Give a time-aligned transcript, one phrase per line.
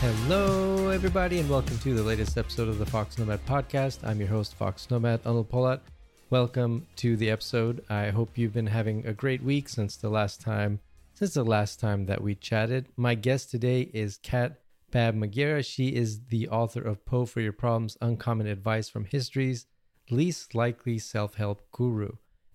[0.00, 3.98] Hello, everybody, and welcome to the latest episode of the Fox Nomad podcast.
[4.02, 5.82] I'm your host, Fox Nomad Anil Polat.
[6.30, 7.84] Welcome to the episode.
[7.90, 10.80] I hope you've been having a great week since the last time
[11.12, 12.86] since the last time that we chatted.
[12.96, 15.62] My guest today is Kat Baab Muguira.
[15.62, 19.66] She is the author of Poe for Your Problems: Uncommon Advice from History's
[20.10, 22.12] Least Likely Self-Help Guru.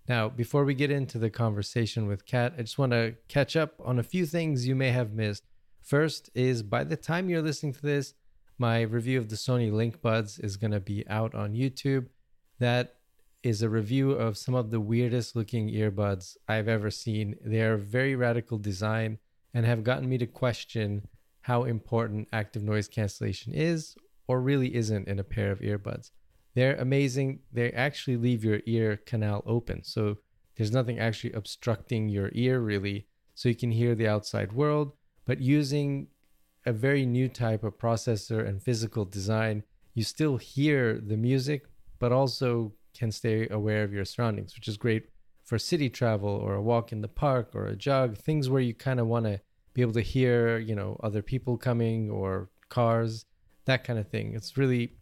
[0.10, 3.76] Now, before we get into the conversation with Kat, I just want to catch up
[3.86, 5.44] on a few things you may have missed.
[5.86, 8.16] First is by the time you're listening to this,
[8.58, 12.08] my review of the Sony LinkBuds is going to be out on YouTube.
[12.58, 12.96] That
[13.44, 17.36] is a review of some of the weirdest looking earbuds I've ever seen.
[17.46, 19.20] They are very radical design
[19.54, 21.08] and have gotten me to question
[21.42, 23.96] how important active noise cancellation is
[24.28, 26.10] or really isn't in a pair of earbuds.
[26.56, 27.42] They're amazing.
[27.54, 29.84] They actually leave your ear canal open.
[29.84, 30.18] So
[30.58, 33.06] there's nothing actually obstructing your ear really.
[33.36, 34.94] So you can hear the outside world
[35.26, 36.08] but using
[36.66, 41.66] a very new type of processor and physical design, you still hear the music,
[42.00, 45.10] but also can stay aware of your surroundings, which is great
[45.44, 48.74] for city travel or a walk in the park or a jog, things where you
[48.74, 49.40] kind of want to
[49.74, 53.26] be able to hear, you know, other people coming or cars,
[53.66, 54.34] that kind of thing.
[54.34, 54.94] It's really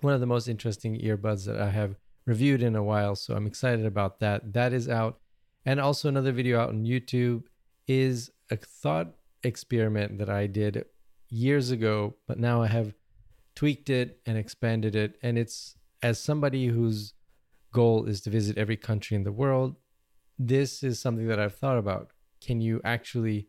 [0.00, 3.46] one of the most interesting earbuds that I have reviewed in a while, so I'm
[3.46, 4.52] excited about that.
[4.52, 5.18] That is out.
[5.64, 7.44] And also another video out on YouTube
[7.88, 10.84] is a thought experiment that I did
[11.28, 12.94] years ago, but now I have
[13.54, 15.16] tweaked it and expanded it.
[15.22, 17.14] And it's as somebody whose
[17.72, 19.76] goal is to visit every country in the world,
[20.38, 22.08] this is something that I've thought about.
[22.40, 23.48] Can you actually,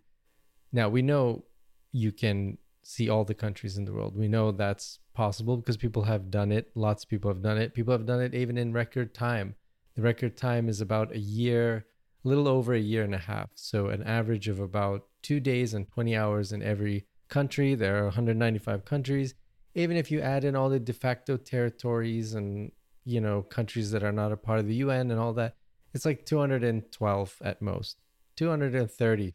[0.72, 1.46] now we know
[1.92, 4.16] you can see all the countries in the world.
[4.16, 6.72] We know that's possible because people have done it.
[6.76, 7.74] Lots of people have done it.
[7.74, 9.56] People have done it even in record time.
[9.96, 11.86] The record time is about a year,
[12.24, 13.50] a little over a year and a half.
[13.56, 17.74] So, an average of about two days and 20 hours in every country.
[17.74, 19.34] There are 195 countries.
[19.74, 22.72] Even if you add in all the de facto territories and,
[23.06, 25.56] you know, countries that are not a part of the UN and all that,
[25.94, 27.98] it's like 212 at most.
[28.36, 29.34] 230.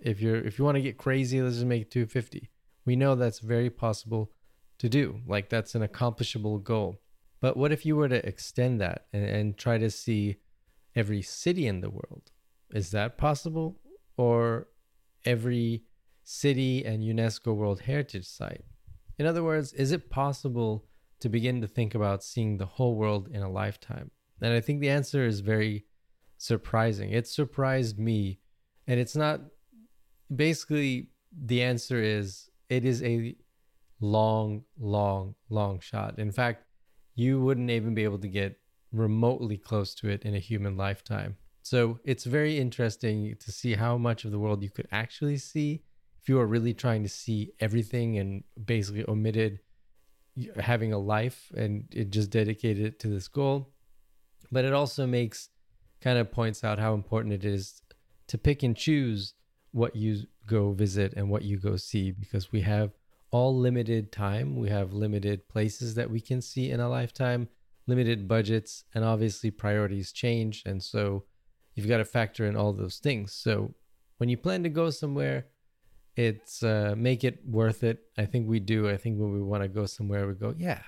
[0.00, 2.50] If you're if you want to get crazy, let's just make it 250.
[2.84, 4.32] We know that's very possible
[4.78, 5.20] to do.
[5.26, 7.00] Like that's an accomplishable goal.
[7.40, 10.36] But what if you were to extend that and, and try to see
[10.94, 12.30] every city in the world?
[12.70, 13.78] Is that possible?
[14.16, 14.68] Or
[15.24, 15.84] every
[16.24, 18.64] city and UNESCO World Heritage Site.
[19.18, 20.86] In other words, is it possible
[21.20, 24.10] to begin to think about seeing the whole world in a lifetime?
[24.40, 25.84] And I think the answer is very
[26.38, 27.10] surprising.
[27.10, 28.40] It surprised me.
[28.86, 29.40] And it's not
[30.34, 33.36] basically the answer is it is a
[34.00, 36.18] long, long, long shot.
[36.18, 36.64] In fact,
[37.14, 38.58] you wouldn't even be able to get
[38.90, 41.36] remotely close to it in a human lifetime.
[41.62, 45.82] So it's very interesting to see how much of the world you could actually see
[46.20, 49.60] if you are really trying to see everything and basically omitted
[50.58, 53.70] having a life and it just dedicated it to this goal.
[54.50, 55.48] But it also makes
[56.00, 57.82] kind of points out how important it is
[58.28, 59.34] to pick and choose
[59.72, 62.92] what you go visit and what you go see because we have
[63.30, 64.56] all limited time.
[64.56, 67.48] We have limited places that we can see in a lifetime,
[67.86, 70.62] limited budgets, and obviously priorities change.
[70.66, 71.24] And so
[71.74, 73.32] you've got to factor in all those things.
[73.32, 73.74] So
[74.18, 75.46] when you plan to go somewhere,
[76.16, 78.00] it's uh, make it worth it.
[78.18, 78.88] I think we do.
[78.88, 80.82] I think when we want to go somewhere, we go, yeah.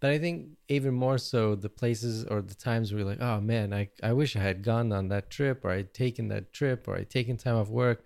[0.00, 3.40] But I think even more so, the places or the times where you're like, oh
[3.40, 6.88] man, I, I wish I had gone on that trip or I'd taken that trip
[6.88, 8.04] or I'd taken time off work.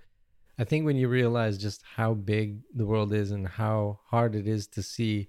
[0.59, 4.47] I think when you realize just how big the world is and how hard it
[4.47, 5.29] is to see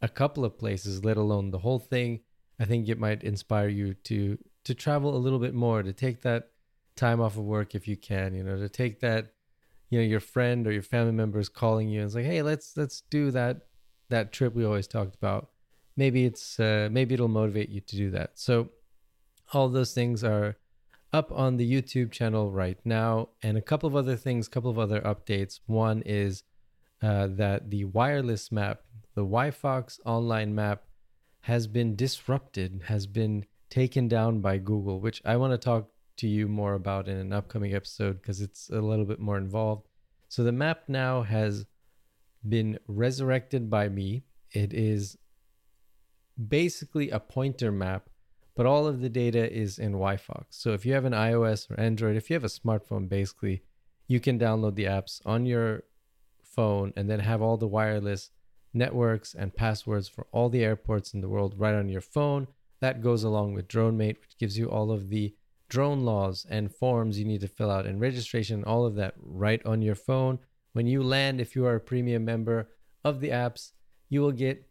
[0.00, 2.20] a couple of places, let alone the whole thing,
[2.60, 6.22] I think it might inspire you to to travel a little bit more, to take
[6.22, 6.50] that
[6.96, 9.32] time off of work if you can, you know, to take that,
[9.90, 12.42] you know, your friend or your family member is calling you and it's like, hey,
[12.42, 13.62] let's let's do that
[14.10, 15.50] that trip we always talked about.
[15.96, 18.32] Maybe it's uh, maybe it'll motivate you to do that.
[18.34, 18.70] So
[19.52, 20.56] all those things are
[21.12, 24.70] up on the YouTube channel right now, and a couple of other things, a couple
[24.70, 25.60] of other updates.
[25.66, 26.44] One is
[27.02, 28.82] uh, that the wireless map,
[29.14, 30.84] the WiFox online map,
[31.42, 35.88] has been disrupted, has been taken down by Google, which I want to talk
[36.18, 39.88] to you more about in an upcoming episode because it's a little bit more involved.
[40.28, 41.64] So the map now has
[42.46, 44.24] been resurrected by me.
[44.50, 45.16] It is
[46.48, 48.10] basically a pointer map,
[48.54, 50.44] but all of the data is in WiFox.
[50.50, 53.62] So if you have an iOS or Android, if you have a smartphone, basically,
[54.06, 55.84] you can download the apps on your
[56.42, 58.32] phone and then have all the wireless
[58.74, 62.48] networks and passwords for all the airports in the world right on your phone
[62.82, 65.34] that goes along with DroneMate, which gives you all of the
[65.70, 69.64] drone laws and forms you need to fill out and registration, all of that right
[69.64, 70.38] on your phone
[70.72, 72.70] when you land, if you are a premium member
[73.04, 73.72] of the apps,
[74.08, 74.66] you will get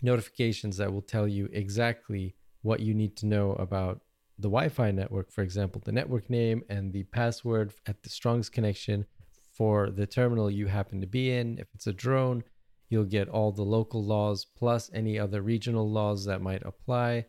[0.00, 4.00] notifications that will tell you exactly what you need to know about
[4.38, 8.52] the Wi Fi network, for example, the network name and the password at the strongest
[8.52, 9.04] connection
[9.52, 11.58] for the terminal you happen to be in.
[11.58, 12.42] If it's a drone,
[12.88, 17.26] you'll get all the local laws plus any other regional laws that might apply.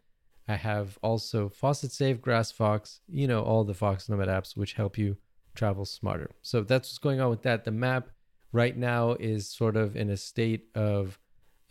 [0.48, 4.98] I have also Faucet Safe, GrassFox, you know, all the Fox Nomad apps which help
[4.98, 5.18] you
[5.56, 6.32] travel smarter.
[6.42, 7.64] So that's what's going on with that.
[7.64, 8.10] The map
[8.52, 11.20] right now is sort of in a state of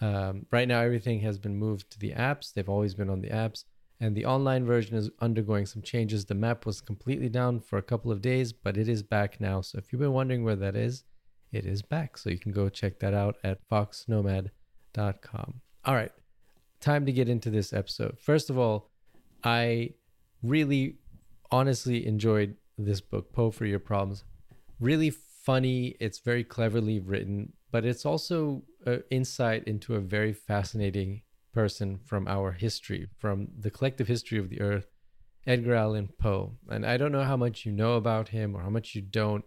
[0.00, 2.52] um, right now everything has been moved to the apps.
[2.52, 3.64] They've always been on the apps,
[4.00, 6.24] and the online version is undergoing some changes.
[6.24, 9.60] The map was completely down for a couple of days, but it is back now.
[9.60, 11.04] So if you've been wondering where that is,
[11.52, 12.18] it is back.
[12.18, 15.60] So you can go check that out at foxnomad.com.
[15.84, 16.12] All right,
[16.82, 18.18] time to get into this episode.
[18.20, 18.90] First of all,
[19.42, 19.94] I
[20.42, 20.96] really
[21.50, 24.24] honestly enjoyed this book, Poe for Your Problems.
[24.80, 25.96] Really funny.
[26.00, 32.26] It's very cleverly written, but it's also an insight into a very fascinating person from
[32.28, 34.86] our history, from the collective history of the earth,
[35.46, 36.56] Edgar Allan Poe.
[36.68, 39.44] And I don't know how much you know about him or how much you don't.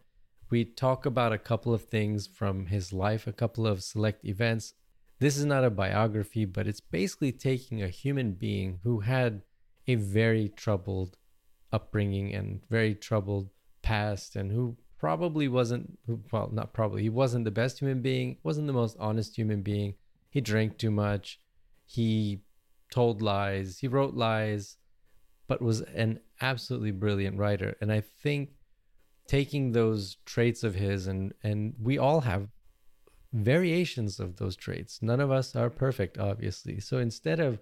[0.50, 4.74] We talk about a couple of things from his life, a couple of select events.
[5.20, 9.44] This is not a biography, but it's basically taking a human being who had
[9.88, 11.18] a very troubled
[11.72, 13.50] upbringing and very troubled
[13.82, 16.00] past and who probably wasn't
[16.32, 19.94] well not probably he wasn't the best human being wasn't the most honest human being.
[20.30, 21.40] He drank too much.
[21.86, 22.42] He
[22.92, 23.80] told lies.
[23.80, 24.78] He wrote lies
[25.48, 27.76] but was an absolutely brilliant writer.
[27.82, 28.50] And i think
[29.28, 32.48] taking those traits of his and and we all have
[33.36, 37.60] variations of those traits none of us are perfect obviously so instead of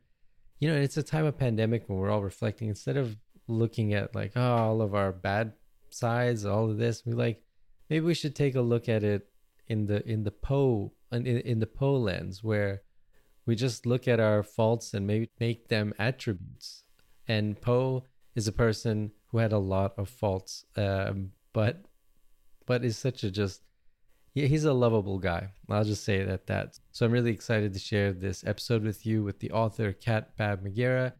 [0.59, 3.17] you know it's a time of pandemic when we're all reflecting instead of
[3.47, 5.53] looking at like oh, all of our bad
[5.93, 7.03] sides, all of this.
[7.05, 7.41] We like
[7.89, 9.27] maybe we should take a look at it
[9.67, 12.81] in the in the Poe in, in the Poe lens where
[13.45, 16.83] we just look at our faults and maybe make them attributes.
[17.27, 18.03] And Poe
[18.35, 21.85] is a person who had a lot of faults, um, but
[22.65, 23.61] but is such a just
[24.33, 25.51] yeah, he's a lovable guy.
[25.69, 26.79] I'll just say it at that.
[26.91, 31.13] So I'm really excited to share this episode with you with the author Kat Baab-Muguira.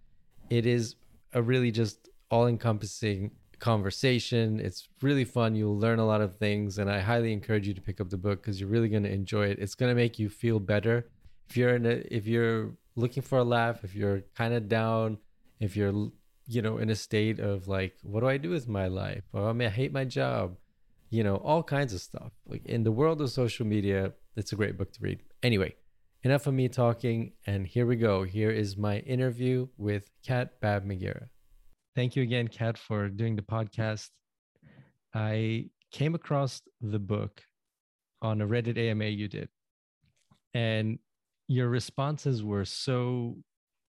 [0.50, 0.96] It is
[1.34, 4.60] a really just all-encompassing conversation.
[4.60, 5.56] It's really fun.
[5.56, 8.18] You'll learn a lot of things, and I highly encourage you to pick up the
[8.18, 9.60] book because you're really going to enjoy it.
[9.60, 11.08] It's going to make you feel better.
[11.50, 15.18] If you're in a, if you're looking for a laugh, if you're kind of down,
[15.60, 16.12] if you're
[16.46, 19.24] you know in a state of like, what do I do with my life?
[19.32, 20.58] Or I mean, I hate my job.
[21.14, 22.32] You know, all kinds of stuff.
[22.48, 25.20] Like in the world of social media, it's a great book to read.
[25.44, 25.76] Anyway,
[26.24, 28.24] enough of me talking, and here we go.
[28.24, 31.28] Here is my interview with Kat Baab-Muguira.
[31.96, 34.10] Thank you again, Kat, for doing the podcast.
[35.14, 37.44] I came across the book
[38.24, 39.50] on a Reddit AMA you did,
[40.56, 40.98] and
[41.48, 43.38] your responses were so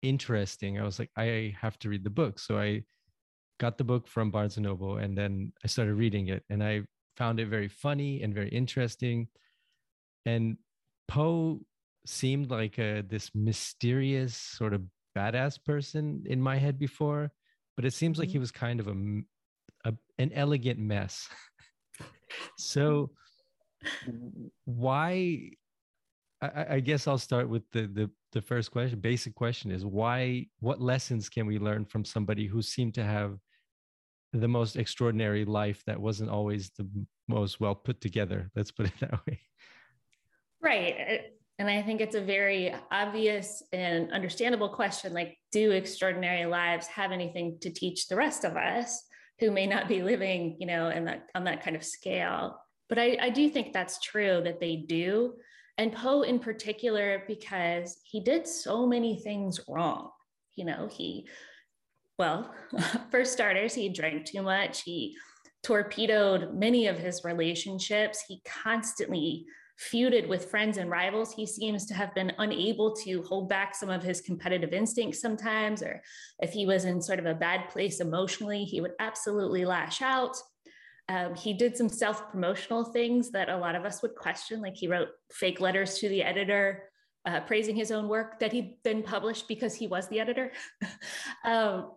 [0.00, 0.80] interesting.
[0.80, 2.38] I was like, I have to read the book.
[2.38, 2.84] So I
[3.58, 6.84] got the book from Barnes and Noble, and then I started reading it, and I
[7.20, 9.28] found it very funny and very interesting.
[10.24, 10.56] And
[11.08, 11.60] Poe
[12.06, 14.82] seemed like a, this mysterious sort of
[15.16, 17.30] badass person in my head before
[17.80, 18.40] but it seems like he mm-hmm.
[18.40, 18.94] was kind of a,
[19.86, 21.30] a an elegant mess.
[22.58, 23.10] so
[24.66, 25.52] why
[26.42, 29.00] I, I, guess I'll start with the, the the first question.
[29.00, 30.48] Basic question is why?
[30.58, 33.38] What lessons can we learn from somebody who seemed to have
[34.32, 36.88] the most extraordinary life that wasn't always the
[37.28, 38.50] most well put together?
[38.54, 39.40] Let's put it that way.
[40.62, 40.94] Right.
[40.98, 41.18] Eh,
[41.58, 47.12] and I think it's a very obvious and understandable question like, do extraordinary lives have
[47.12, 49.02] anything to teach the rest of us
[49.40, 52.58] who may not be living, you know, in that on that kind of scale?
[52.88, 55.34] But I, I do think that's true that they do.
[55.76, 60.10] And Poe in particular, because he did so many things wrong.
[60.56, 61.26] You know, he,
[62.20, 62.54] well,
[63.10, 64.82] for starters, he drank too much.
[64.82, 65.16] He
[65.62, 68.22] torpedoed many of his relationships.
[68.28, 69.46] He constantly
[69.90, 71.32] feuded with friends and rivals.
[71.32, 75.82] He seems to have been unable to hold back some of his competitive instincts sometimes,
[75.82, 76.02] or
[76.40, 80.36] if he was in sort of a bad place emotionally, he would absolutely lash out.
[81.08, 84.76] Um, he did some self promotional things that a lot of us would question, like
[84.76, 86.84] he wrote fake letters to the editor.
[87.26, 90.50] Uh, praising his own work that he then published because he was the editor.
[91.44, 91.90] um,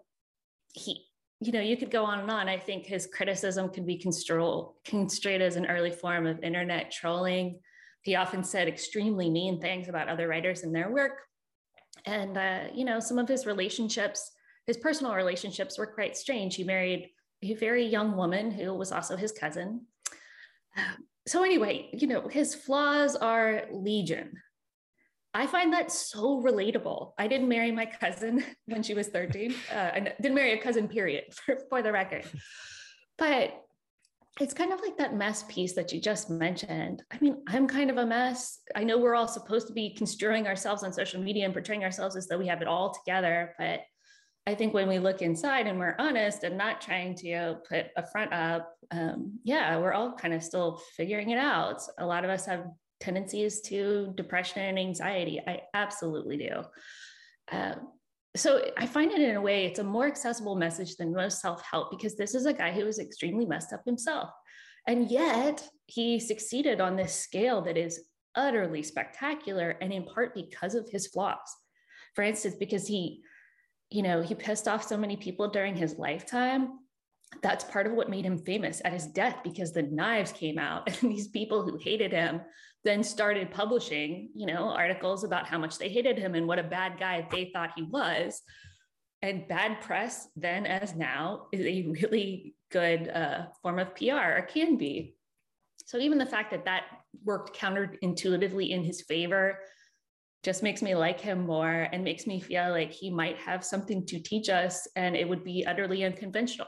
[0.74, 1.06] he
[1.46, 2.48] you know, you could go on and on.
[2.48, 7.60] I think his criticism could be construed, construed as an early form of internet trolling.
[8.04, 11.20] He often said extremely mean things about other writers and their work.
[12.06, 14.32] And, uh, you know, some of his relationships,
[14.68, 16.56] his personal relationships were quite strange.
[16.56, 17.10] He married
[17.42, 19.86] a very young woman who was also his cousin.
[21.28, 24.34] so anyway, you know, his flaws are legion.
[25.34, 27.14] I find that so relatable.
[27.18, 29.54] I didn't marry my cousin when she was 13.
[29.72, 32.26] Uh, and didn't marry a cousin, period, for, for the record.
[33.18, 33.60] But
[34.40, 37.04] it's kind of like that mess piece that you just mentioned.
[37.12, 38.60] I mean, I'm kind of a mess.
[38.76, 42.16] I know we're all supposed to be construing ourselves on social media and portraying ourselves
[42.16, 43.54] as though we have it all together.
[43.60, 43.82] But
[44.48, 48.06] I think when we look inside and we're honest and not trying to put a
[48.06, 51.82] front up, um, yeah, we're all kind of still figuring it out.
[52.00, 52.66] A lot of us have
[53.04, 55.42] tendencies to depression and anxiety.
[55.46, 56.64] I absolutely do.
[57.52, 57.90] Um,
[58.36, 61.62] so I find it in a way, it's a more accessible message than most self
[61.70, 64.30] help because this is a guy who was extremely messed up himself.
[64.88, 68.06] And yet he succeeded on this scale that is
[68.36, 71.38] utterly spectacular and in part because of his flaws.
[72.16, 73.22] For instance, because he,
[73.90, 76.80] you know, he pissed off so many people during his lifetime.
[77.42, 80.88] That's part of what made him famous at his death because the knives came out
[81.02, 82.42] and these people who hated him
[82.84, 86.64] then started publishing, you know, articles about how much they hated him and what a
[86.64, 88.42] bad guy they thought he was.
[89.22, 94.48] And bad press, then as now, is a really good uh, form of PR, or
[94.52, 95.16] can be.
[95.86, 96.84] So even the fact that that
[97.24, 99.60] worked counterintuitively in his favor
[100.44, 104.06] just makes me like him more and makes me feel like he might have something
[104.08, 106.68] to teach us and it would be utterly unconventional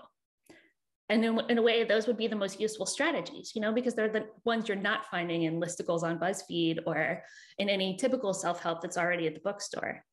[1.10, 3.94] and in, in a way those would be the most useful strategies you know because
[3.94, 7.22] they're the ones you're not finding in listicles on buzzfeed or
[7.60, 10.04] in any typical self-help that's already at the bookstore.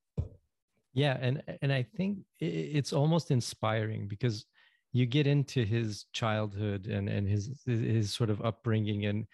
[0.94, 4.44] Yeah and and i think it's almost inspiring because
[4.92, 9.26] you get into his childhood and and his his sort of upbringing and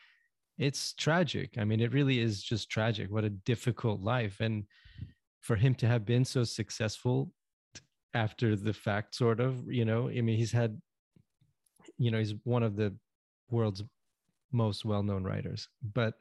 [0.56, 1.56] it's tragic.
[1.58, 3.10] I mean it really is just tragic.
[3.10, 4.40] What a difficult life.
[4.40, 4.64] And
[5.40, 7.32] for him to have been so successful
[8.14, 10.80] after the fact sort of you know i mean he's had
[11.98, 12.94] you know he's one of the
[13.50, 13.82] world's
[14.52, 15.68] most well-known writers.
[15.94, 16.14] But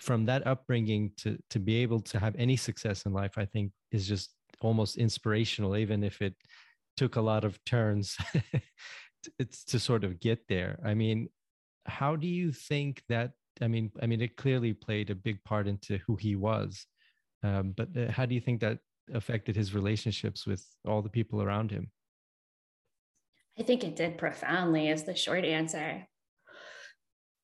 [0.00, 3.70] from that upbringing to to be able to have any success in life i think
[3.92, 6.34] is just almost inspirational even if it
[6.96, 8.16] took a lot of turns
[9.38, 10.78] it's to sort of get there.
[10.84, 11.28] I mean
[11.86, 15.66] how do you think that i mean i mean it clearly played a big part
[15.66, 16.86] into who he was
[17.42, 18.78] um, but uh, how do you think that
[19.12, 21.90] affected his relationships with all the people around him
[23.58, 26.06] I think it did profoundly, is the short answer.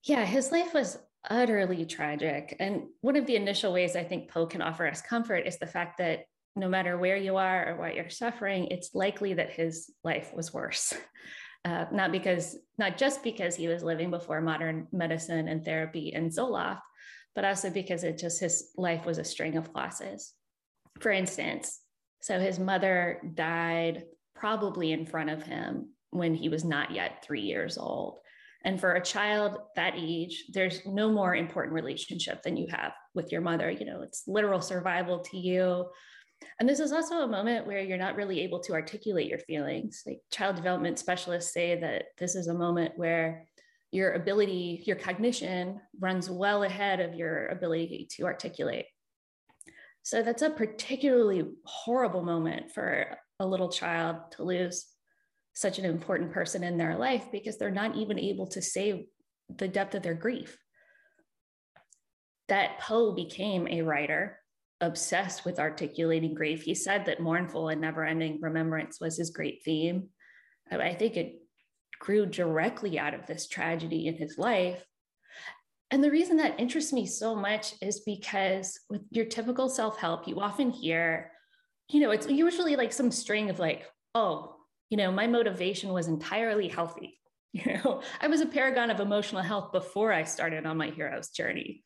[0.05, 0.99] Yeah, his life was
[1.29, 2.57] utterly tragic.
[2.59, 5.67] And one of the initial ways I think Poe can offer us comfort is the
[5.67, 6.21] fact that
[6.57, 10.53] no matter where you are or what you're suffering, it's likely that his life was
[10.53, 10.95] worse.
[11.65, 16.31] Uh, not because, not just because he was living before modern medicine and therapy and
[16.31, 16.79] Zoloft,
[17.35, 20.33] but also because it just his life was a string of losses.
[21.01, 21.81] For instance,
[22.23, 24.05] so his mother died
[24.37, 28.19] probably in front of him when he was not yet three years old.
[28.65, 33.31] And for a child that age, there's no more important relationship than you have with
[33.31, 33.71] your mother.
[33.71, 35.87] You know, it's literal survival to you.
[36.61, 40.03] And this is also a moment where you're not really able to articulate your feelings.
[40.07, 43.47] Like child development specialists say that this is a moment where
[43.91, 48.87] your ability, your cognition runs well ahead of your ability to articulate.
[50.03, 54.87] So that's a particularly horrible moment for a little child to lose
[55.59, 59.09] such an important person in their life because they're not even able to say
[59.57, 60.57] the depth of their grief.
[62.47, 64.39] That Poe became a writer
[64.81, 66.63] obsessed with articulating grief.
[66.63, 70.11] He said that mournful and never ending remembrance was his great theme.
[70.71, 71.41] I think it
[71.99, 74.85] grew directly out of this tragedy in his life.
[75.91, 80.29] And the reason that interests me so much is because with your typical self help,
[80.29, 81.33] you often hear,
[81.91, 84.55] you know, it's usually like some string of like, oh,
[84.91, 87.15] you know, my motivation was entirely healthy.
[87.51, 91.31] You know, I was a paragon of emotional health before I started on my hero's
[91.31, 91.83] journey.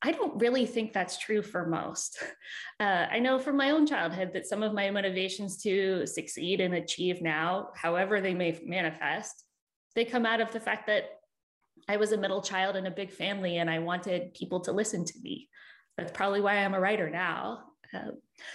[0.00, 2.18] I don't really think that's true for most.
[2.80, 6.74] Uh, I know from my own childhood that some of my motivations to succeed and
[6.74, 9.44] achieve now, however they may manifest,
[9.94, 11.04] they come out of the fact that
[11.88, 15.04] I was a middle child in a big family and I wanted people to listen
[15.04, 15.48] to me.
[15.96, 17.60] That's probably why I'm a writer now.
[17.94, 18.12] Uh,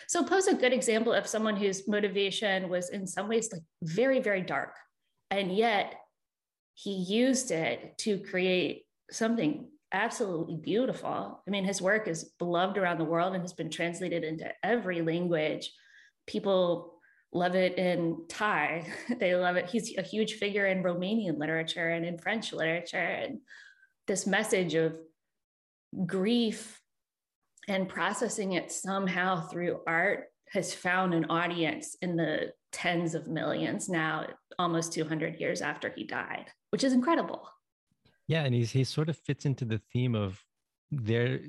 [0.08, 4.20] so Poe's a good example of someone whose motivation was in some ways like very,
[4.20, 4.76] very dark.
[5.30, 5.94] And yet
[6.74, 11.42] he used it to create something absolutely beautiful.
[11.48, 15.02] I mean, his work is beloved around the world and has been translated into every
[15.02, 15.72] language.
[16.26, 16.94] People
[17.32, 18.88] love it in Thai.
[19.20, 19.70] they love it.
[19.70, 22.98] He's a huge figure in Romanian literature and in French literature.
[22.98, 23.40] And
[24.08, 24.98] this message of
[26.06, 26.80] grief
[27.68, 33.90] and processing it somehow through art has found an audience in the tens of millions
[33.90, 34.26] now
[34.60, 37.50] almost 200 years after he died which is incredible
[38.28, 40.44] Yeah, and he's he sort of fits into the theme of
[40.92, 41.40] there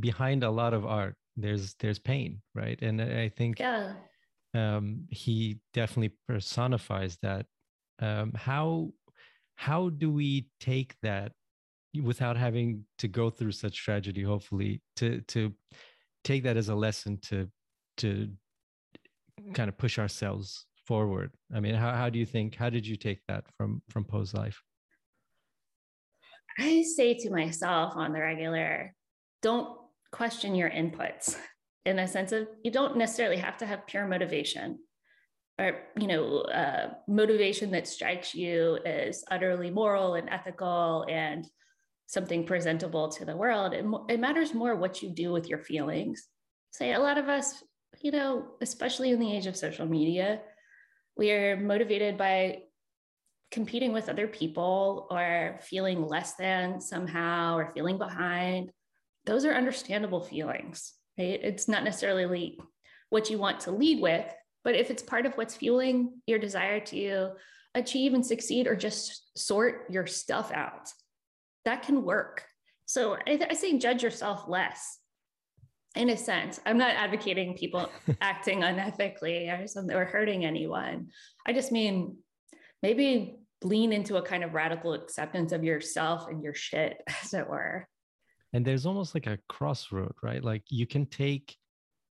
[0.00, 1.16] behind a lot of art.
[1.36, 2.80] There's there's pain, right?
[2.80, 3.94] And I think yeah.
[4.54, 7.46] um, he definitely personifies that.
[8.00, 8.92] Um, how
[9.56, 11.32] how do we take that
[12.02, 14.22] without having to go through such tragedy?
[14.22, 15.52] Hopefully, to to
[16.22, 17.48] take that as a lesson to
[17.98, 18.30] to
[19.52, 21.32] kind of push ourselves forward.
[21.54, 22.56] I mean, how how do you think?
[22.56, 24.62] How did you take that from from Poe's life?
[26.58, 28.94] I say to myself on the regular,
[29.42, 29.76] don't
[30.12, 31.36] question your inputs
[31.84, 34.78] in a sense of you don't necessarily have to have pure motivation
[35.58, 41.46] or you know uh, motivation that strikes you as utterly moral and ethical and
[42.06, 46.26] something presentable to the world it, it matters more what you do with your feelings.
[46.70, 47.62] Say a lot of us
[48.00, 50.40] you know especially in the age of social media
[51.16, 52.62] we are motivated by
[53.50, 58.72] competing with other people or feeling less than somehow or feeling behind.
[59.26, 61.40] Those are understandable feelings right?
[61.42, 62.58] It's not necessarily
[63.10, 64.26] what you want to lead with
[64.64, 67.30] but if it's part of what's fueling your desire to
[67.74, 70.88] achieve and succeed or just sort your stuff out
[71.64, 72.44] that can work
[72.86, 74.98] so i, I say judge yourself less
[75.96, 77.90] in a sense i'm not advocating people
[78.20, 81.08] acting unethically or something or hurting anyone
[81.46, 82.16] i just mean
[82.82, 87.48] maybe lean into a kind of radical acceptance of yourself and your shit, as it
[87.48, 87.88] were.
[88.52, 90.44] And there's almost like a crossroad, right?
[90.44, 91.56] Like you can take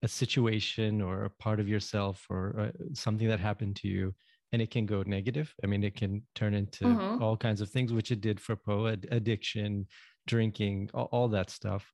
[0.01, 4.15] a situation or a part of yourself or uh, something that happened to you
[4.51, 5.53] and it can go negative.
[5.63, 7.24] I mean, it can turn into mm-hmm.
[7.24, 9.88] all kinds of things, which it did for Poe addiction,
[10.27, 11.91] drinking, all, all that stuff.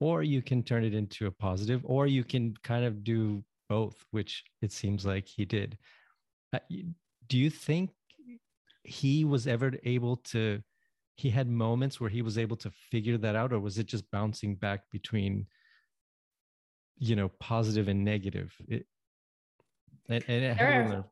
[0.00, 4.04] Or you can turn it into a positive, or you can kind of do both,
[4.10, 5.78] which it seems like he did.
[6.52, 6.58] Uh,
[7.28, 7.90] do you think
[8.84, 10.60] he was ever able to
[11.14, 14.10] he had moments where he was able to figure that out or was it just
[14.10, 15.46] bouncing back between
[16.98, 18.86] you know positive and negative it,
[20.08, 21.04] and, and are,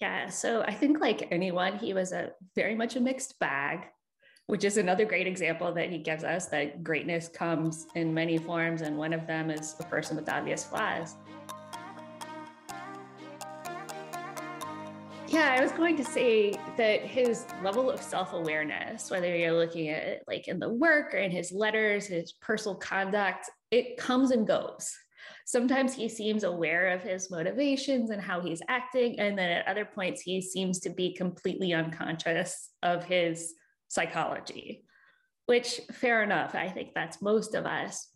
[0.00, 3.86] yeah so i think like anyone he was a very much a mixed bag
[4.46, 8.82] which is another great example that he gives us that greatness comes in many forms
[8.82, 11.16] and one of them is a person with obvious flaws
[15.30, 19.90] Yeah, I was going to say that his level of self awareness, whether you're looking
[19.90, 24.30] at it like in the work or in his letters, his personal conduct, it comes
[24.30, 24.90] and goes.
[25.48, 29.18] Sometimes he seems aware of his motivations and how he's acting.
[29.18, 33.54] And then at other points, he seems to be completely unconscious of his
[33.88, 34.84] psychology,
[35.46, 36.54] which fair enough.
[36.54, 38.08] I think that's most of us.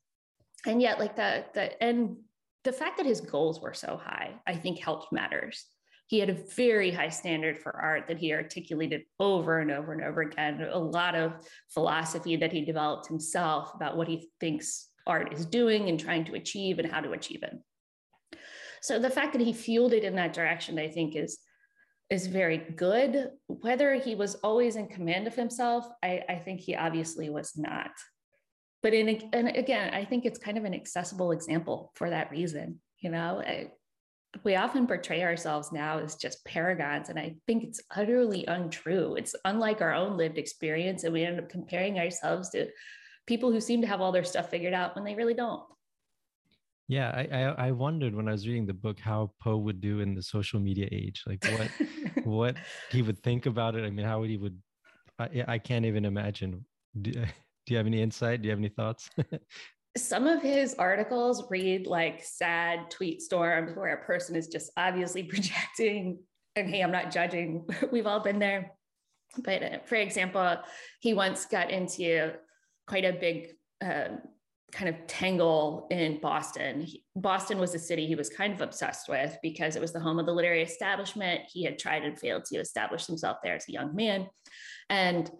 [0.66, 2.18] And yet, like the, the, and
[2.64, 5.64] the fact that his goals were so high, I think helped matters
[6.08, 10.04] he had a very high standard for art that he articulated over and over and
[10.04, 10.60] over again.
[10.70, 11.32] A lot of
[11.70, 16.34] philosophy that he developed himself about what he thinks art is doing and trying to
[16.34, 17.54] achieve and how to achieve it.
[18.80, 21.38] So the fact that he fueled it in that direction, I think, is
[22.10, 23.30] is very good.
[23.46, 27.90] Whether he was always in command of himself, I, I think he obviously was not.
[28.82, 32.80] But in and again, I think it's kind of an accessible example for that reason.
[32.98, 33.42] You know,
[34.44, 39.34] we often portray ourselves now as just paragons and i think it's utterly untrue it's
[39.44, 42.66] unlike our own lived experience and we end up comparing ourselves to
[43.26, 45.62] people who seem to have all their stuff figured out when they really don't.
[46.88, 50.00] Yeah i i, I wondered when i was reading the book how poe would do
[50.00, 51.70] in the social media age like what
[52.24, 52.56] what
[52.90, 53.84] he would think about it.
[53.84, 54.58] I mean how would he would
[55.18, 56.64] i, I can't even imagine.
[57.00, 57.26] Do, do
[57.66, 58.42] you have any insight?
[58.42, 59.08] Do you have any thoughts?
[59.96, 65.22] Some of his articles read like sad tweet storms where a person is just obviously
[65.22, 66.18] projecting
[66.56, 67.66] and hey i'm not judging.
[67.92, 68.72] We've all been there.
[69.38, 70.58] But uh, for example
[71.00, 72.32] he once got into
[72.92, 73.48] quite a big
[73.82, 74.18] uh,
[74.70, 76.82] kind of tangle in boston.
[76.82, 80.00] He, boston was a city he was kind of obsessed with because it was the
[80.00, 81.40] home of the literary establishment.
[81.50, 84.28] He had tried and failed to establish himself there as a young man.
[84.90, 85.30] And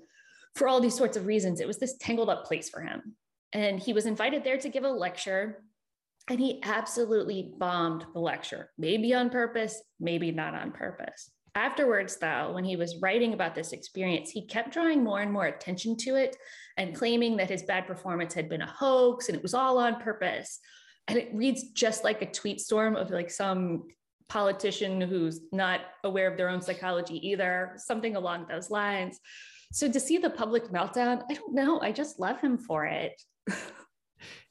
[0.56, 3.16] for all these sorts of reasons it was this tangled up place for him.
[3.52, 5.62] And he was invited there to give a lecture
[6.30, 11.30] and he absolutely bombed the lecture, maybe on purpose, maybe not on purpose.
[11.54, 15.44] Afterwards, though, when he was writing about this experience, he kept drawing more and more
[15.44, 16.34] attention to it
[16.76, 20.00] and claiming that his bad performance had been a hoax and it was all on
[20.00, 20.58] purpose.
[21.08, 23.88] And it reads just like a tweet storm of like some
[24.28, 29.18] politician who's not aware of their own psychology either, something along those lines.
[29.72, 31.80] So to see the public meltdown, I don't know.
[31.80, 33.20] I just love him for it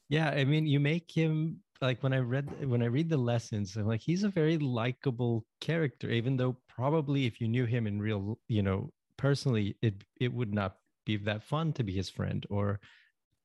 [0.08, 3.76] yeah, I mean, you make him like when I read when I read the lessons,
[3.76, 8.00] I'm like he's a very likable character, even though probably if you knew him in
[8.00, 12.46] real, you know, personally, it it would not be that fun to be his friend,
[12.50, 12.80] or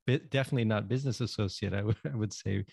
[0.08, 1.74] definitely not business associate.
[1.74, 2.66] I would would say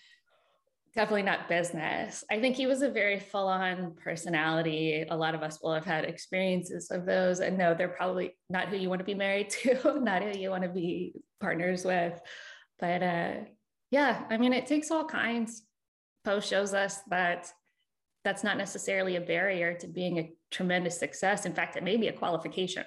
[0.95, 2.23] definitely not business.
[2.31, 5.05] I think he was a very full on personality.
[5.09, 7.41] A lot of us will have had experiences of those.
[7.41, 10.49] And no, they're probably not who you want to be married to, not who you
[10.49, 12.19] want to be partners with.
[12.79, 13.33] But uh,
[13.91, 15.63] yeah, I mean, it takes all kinds.
[16.23, 17.51] Poe shows us that
[18.23, 21.45] that's not necessarily a barrier to being a tremendous success.
[21.45, 22.85] In fact, it may be a qualification.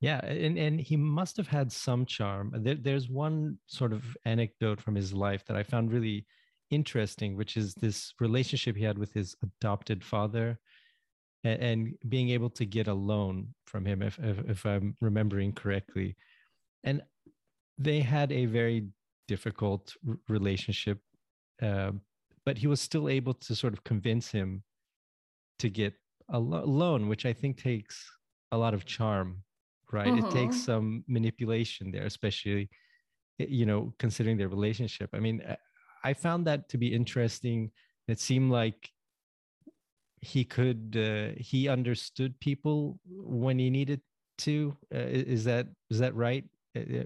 [0.00, 2.52] Yeah, and, and he must have had some charm.
[2.54, 6.24] There, there's one sort of anecdote from his life that I found really
[6.70, 10.58] interesting, which is this relationship he had with his adopted father
[11.42, 15.52] and, and being able to get a loan from him, if, if, if I'm remembering
[15.52, 16.16] correctly.
[16.84, 17.02] And
[17.76, 18.88] they had a very
[19.26, 20.98] difficult r- relationship,
[21.60, 21.92] uh,
[22.46, 24.62] but he was still able to sort of convince him
[25.58, 25.94] to get
[26.30, 28.08] a lo- loan, which I think takes
[28.52, 29.42] a lot of charm,
[29.92, 30.18] right?
[30.18, 30.72] It takes mm-hmm.
[30.72, 32.70] some manipulation there, especially
[33.38, 35.40] you know considering their relationship i mean
[36.04, 37.70] I found that to be interesting.
[38.06, 38.90] It seemed like
[40.20, 44.00] he could uh, he understood people when he needed
[44.38, 44.76] to.
[44.94, 46.44] Uh, is that is that right?
[46.76, 47.04] Uh,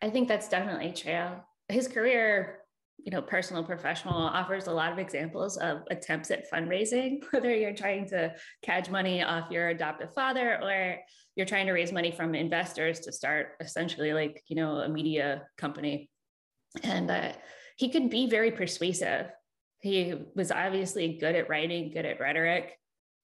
[0.00, 1.30] I think that's definitely true.
[1.68, 2.60] His career,
[3.04, 7.74] you know, personal, professional, offers a lot of examples of attempts at fundraising, whether you're
[7.74, 10.96] trying to catch money off your adoptive father or
[11.34, 15.42] you're trying to raise money from investors to start essentially like, you know, a media
[15.56, 16.10] company.
[16.82, 17.32] And uh,
[17.76, 19.26] he could be very persuasive.
[19.80, 22.78] He was obviously good at writing, good at rhetoric,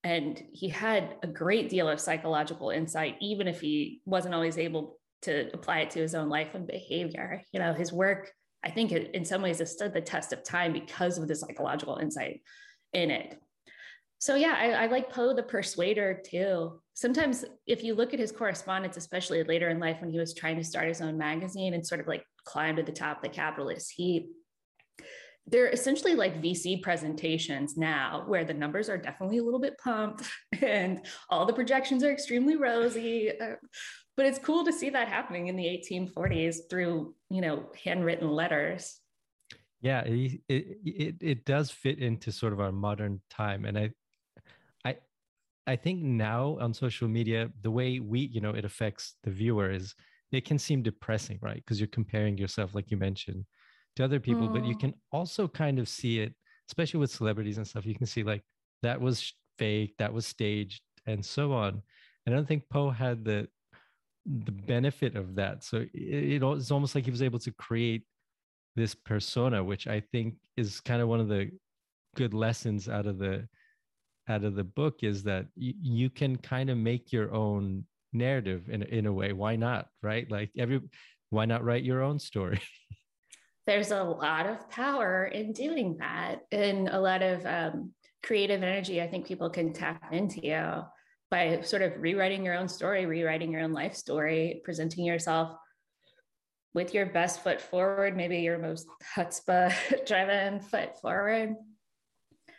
[0.05, 4.99] and he had a great deal of psychological insight, even if he wasn't always able
[5.23, 7.43] to apply it to his own life and behavior.
[7.53, 8.31] You know, his work,
[8.64, 11.35] I think, it, in some ways, has stood the test of time because of the
[11.35, 12.42] psychological insight
[12.92, 13.40] in it.
[14.21, 16.81] So yeah, I, I, like Poe the Persuader too.
[16.94, 20.57] Sometimes if you look at his correspondence, especially later in life when he was trying
[20.57, 23.29] to start his own magazine and sort of like climb to the top of the
[23.29, 24.29] capitalist heap,
[25.47, 30.29] they're essentially like VC presentations now, where the numbers are definitely a little bit pumped
[30.62, 33.31] and all the projections are extremely rosy.
[34.18, 38.98] But it's cool to see that happening in the 1840s through, you know, handwritten letters.
[39.81, 43.90] Yeah, it, it it does fit into sort of our modern time, and I
[44.85, 44.96] I
[45.68, 49.70] I think now on social media, the way we you know it affects the viewer
[49.70, 49.94] is
[50.33, 51.62] it can seem depressing, right?
[51.64, 53.44] Because you're comparing yourself, like you mentioned,
[53.94, 54.52] to other people, mm.
[54.52, 54.81] but you mm.
[54.81, 56.35] can also kind of see it,
[56.68, 57.87] especially with celebrities and stuff.
[57.87, 58.42] You can see like
[58.83, 61.81] that was fake, that was staged, and so on.
[62.26, 63.46] And I don't think Poe had the
[64.45, 65.64] the benefit of that.
[65.64, 68.05] So it, it's almost like he was able to create
[68.77, 71.51] this persona, which I think is kind of one of the
[72.17, 73.49] good lessons out of the
[74.29, 78.69] out of the book is that y- you can kind of make your own narrative
[78.69, 79.33] in in a way.
[79.33, 79.88] Why not?
[80.03, 80.31] Right?
[80.31, 80.81] Like every
[81.31, 82.61] why not write your own story?
[83.69, 89.03] there's a lot of power in doing that and a lot of um, creative energy
[89.03, 90.43] i think people can tap into
[91.31, 95.57] by sort of rewriting your own story rewriting your own life story presenting yourself
[96.75, 99.73] with your best foot forward maybe your most chutzpah
[100.07, 101.55] driven foot forward.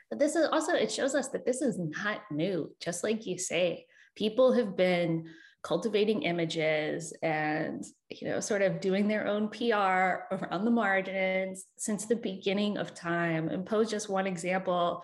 [0.10, 2.76] But this is also it shows us that this is not new.
[2.82, 5.30] Just like you say people have been
[5.62, 12.06] cultivating images and you know sort of doing their own pr around the margins since
[12.06, 13.50] the beginning of time.
[13.50, 15.04] And Poe's just one example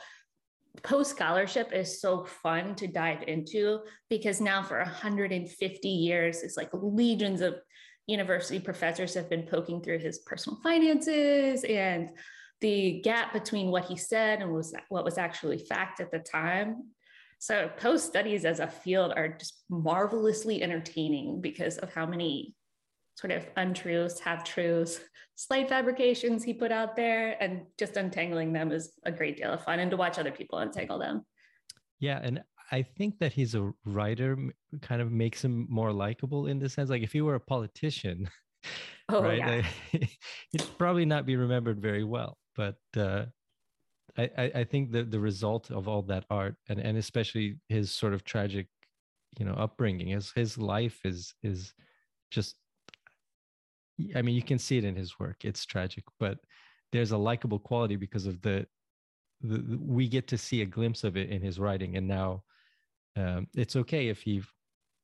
[0.84, 6.70] Poe scholarship is so fun to dive into because now for 150 years it's like
[6.74, 7.56] legions of
[8.08, 12.10] university professors have been poking through his personal finances and
[12.62, 16.84] the gap between what he said and was what was actually fact at the time.
[17.40, 22.55] So Poe studies as a field are just marvelously entertaining because of how many
[23.16, 25.00] sort of untruths, half truths,
[25.36, 29.64] slight fabrications he put out there, and just untangling them is a great deal of
[29.64, 31.26] fun, and to watch other people untangle them.
[32.00, 34.38] Yeah, and I think that he's a writer
[34.82, 36.90] kind of makes him more likable in the sense.
[36.90, 38.30] Like if he were a politician,
[39.10, 39.62] oh, right, yeah.
[40.52, 42.38] he'd probably not be remembered very well.
[42.56, 43.26] But uh,
[44.18, 48.14] I, I think that the result of all that art and and especially his sort
[48.14, 48.68] of tragic,
[49.38, 51.74] you know, upbringing, his his life is is
[52.32, 52.56] just.
[54.16, 55.46] I mean, you can see it in his work.
[55.46, 56.38] It's tragic, but
[56.92, 58.66] there's a likable quality because of the,
[59.42, 62.44] the, the we get to see a glimpse of it in his writing, and now
[63.16, 64.42] um, it's okay if he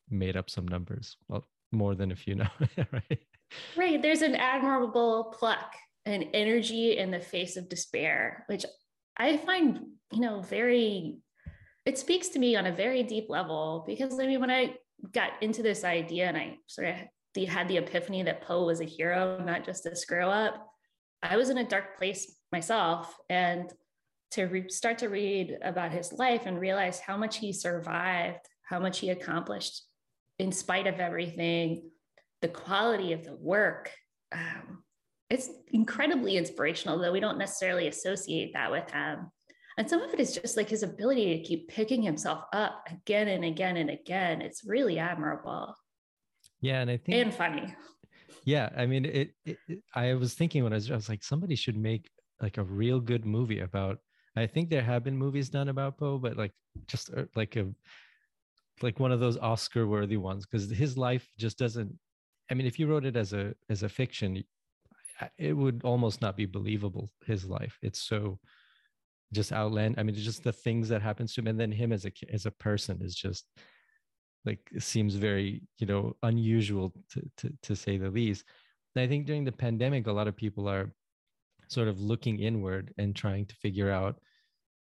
[0.10, 1.18] made up some numbers.
[1.28, 3.20] Well, more than a few now, right?
[3.76, 4.02] Right.
[4.02, 5.74] There's an admirable pluck
[6.06, 8.66] and energy in the face of despair, which
[9.18, 9.80] I find,
[10.12, 11.18] you know, very,
[11.86, 14.76] it speaks to me on a very deep level because I mean, when I
[15.12, 16.96] got into this idea and I sort of
[17.36, 20.68] had the epiphany that Poe was a hero, not just a screw up,
[21.24, 23.16] I was in a dark place myself.
[23.30, 23.72] And
[24.32, 28.80] to re- start to read about his life and realize how much he survived, how
[28.80, 29.84] much he accomplished
[30.40, 31.92] in spite of everything,
[32.42, 33.92] the quality of the work.
[34.32, 34.84] Um,
[35.30, 39.32] it's incredibly inspirational, though we don't necessarily associate that with him.
[39.78, 43.28] And some of it is just like his ability to keep picking himself up again
[43.28, 44.42] and again and again.
[44.42, 45.76] It's really admirable.
[46.62, 47.76] Yeah, and I think and funny.
[48.46, 51.24] Yeah, I mean, it, it, it I was thinking when I was, I was like,
[51.24, 52.10] somebody should make
[52.42, 54.00] like a real good movie about.
[54.36, 56.54] I think there have been movies done about Poe, but like
[56.88, 57.68] just uh, like a
[58.82, 61.94] like one of those Oscar worthy ones because his life just doesn't.
[62.50, 64.44] I mean, if you wrote it as a as a fiction,
[65.38, 67.12] it would almost not be believable.
[67.26, 68.40] His life, it's so
[69.34, 69.96] just outland.
[69.98, 72.46] I mean, just the things that happens to him, and then him as a as
[72.46, 73.46] a person is just
[74.46, 78.46] like seems very you know unusual to, to, to say the least.
[78.96, 80.92] And i think during the pandemic a lot of people are
[81.68, 84.18] sort of looking inward and trying to figure out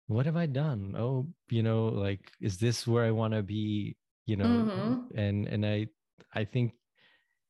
[0.09, 0.95] what have i done?
[0.99, 3.97] Oh you know like is this where i want to be?
[4.27, 5.19] You know mm-hmm.
[5.19, 5.87] and and i
[6.35, 6.73] i think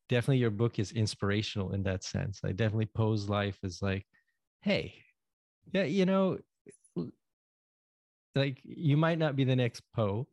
[0.08, 2.40] definitely your book is inspirational in that sense.
[2.44, 4.06] I definitely Poe's life is like
[4.62, 4.94] hey
[5.72, 6.38] yeah you know
[8.34, 10.26] like you might not be the next poe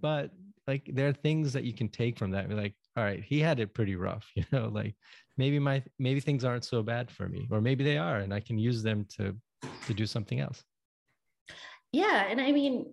[0.00, 0.30] but
[0.66, 2.50] like there are things that you can take from that.
[2.50, 4.94] like, all right, he had it pretty rough, you know, like
[5.36, 8.40] maybe my maybe things aren't so bad for me, or maybe they are, and I
[8.40, 9.36] can use them to
[9.86, 10.62] to do something else.
[11.92, 12.86] Yeah, and I mean,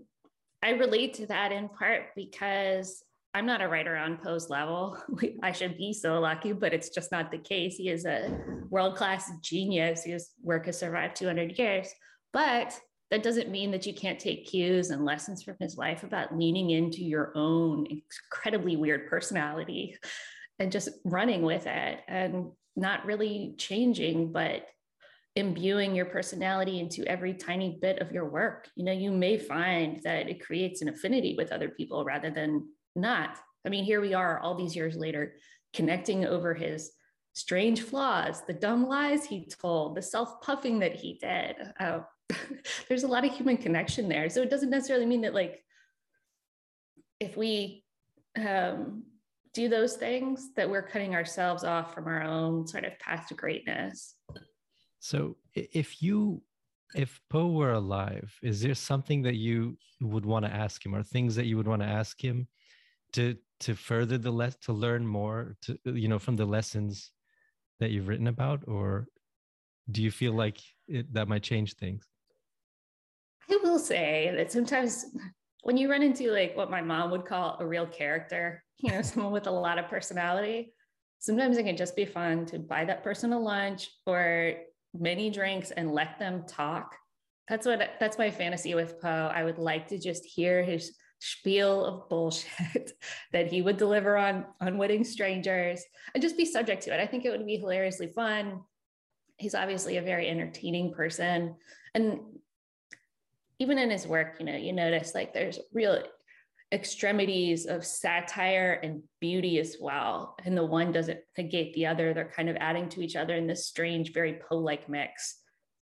[0.62, 3.04] I relate to that in part because
[3.34, 4.98] I'm not a writer on Poe's level.
[5.44, 7.76] I should be so lucky, but it's just not the case.
[7.76, 8.38] He is a
[8.70, 10.04] world class genius.
[10.04, 11.90] His work has survived 200 years.
[12.34, 12.80] But
[13.12, 16.70] that doesn't mean that you can't take cues and lessons from his life about leaning
[16.70, 19.98] into your own incredibly weird personality
[20.60, 24.68] and just running with it and not really changing, but
[25.36, 28.68] imbuing your personality into every tiny bit of your work.
[28.76, 32.68] You know, you may find that it creates an affinity with other people rather than
[32.96, 33.38] not.
[33.66, 35.36] I mean, here we are all these years later,
[35.74, 36.92] connecting over his
[37.34, 41.56] strange flaws, the dumb lies he told, the self puffing that he did.
[41.80, 42.00] Uh,
[42.88, 44.30] there's a lot of human connection there.
[44.30, 45.64] So it doesn't necessarily mean that like
[47.20, 47.84] if we
[48.38, 49.04] um,
[49.54, 53.34] do those things that we're cutting ourselves off from our own sort of path to
[53.34, 54.16] greatness.
[55.00, 56.42] So if you
[56.96, 61.04] if Poe were alive, is there something that you would want to ask him or
[61.04, 62.48] things that you would want to ask him
[63.14, 67.12] to to further the less to learn more to you know from the lessons
[67.80, 69.08] that you've written about or
[69.92, 72.06] do you feel like it, that might change things
[73.52, 75.06] I will say that sometimes
[75.64, 79.02] when you run into like what my mom would call a real character, you know,
[79.02, 80.74] someone with a lot of personality,
[81.20, 84.56] sometimes it can just be fun to buy that person a lunch or
[84.94, 86.96] many drinks and let them talk.
[87.48, 89.32] That's what that's my fantasy with Poe.
[89.34, 92.94] I would like to just hear his spiel of bullshit
[93.34, 95.84] that he would deliver on unwitting strangers
[96.14, 97.02] and just be subject to it.
[97.02, 98.62] I think it would be hilariously fun.
[99.38, 101.56] He's obviously a very entertaining person.
[101.94, 102.20] And
[103.60, 106.02] even in his work, you know, you notice like there's real
[106.72, 110.36] extremities of satire and beauty as well.
[110.46, 112.14] And the one doesn't negate the other.
[112.14, 115.42] They're kind of adding to each other in this strange, very Poe-like mix.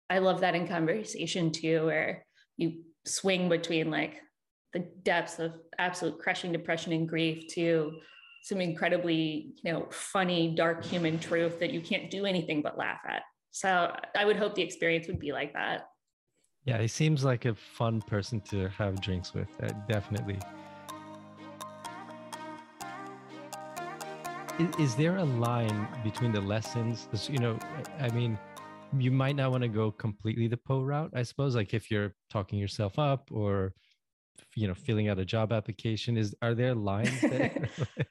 [0.08, 2.24] I love that in conversation too, where
[2.56, 4.20] you swing between like
[4.72, 7.92] the depths of absolute crushing depression and grief to
[8.42, 13.00] some incredibly, you know, funny, dark human truth that you can't do anything but laugh
[13.06, 13.22] at.
[13.50, 15.88] So I would hope the experience would be like that.
[16.70, 19.48] Yeah, he seems like a fun person to have drinks with.
[19.60, 20.38] Uh, definitely.
[24.60, 27.08] Is, is, there a line between the lessons?
[27.28, 27.58] You know,
[27.98, 28.38] I mean,
[28.96, 31.56] you might not want to go completely the Poe route, I suppose.
[31.56, 33.74] Like if you're talking yourself up or,
[34.54, 37.68] you know, filling out a job application, is are there lines that,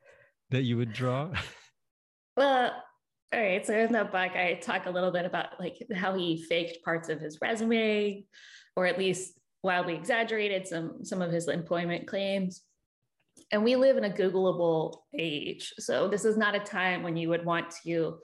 [0.50, 1.30] that you would draw?
[2.36, 2.72] Well,
[3.32, 3.66] all right.
[3.66, 7.08] So in the book, I talk a little bit about like how he faked parts
[7.08, 8.24] of his resume,
[8.76, 12.62] or at least wildly exaggerated some some of his employment claims.
[13.50, 15.72] And we live in a Googleable age.
[15.78, 18.18] So this is not a time when you would want to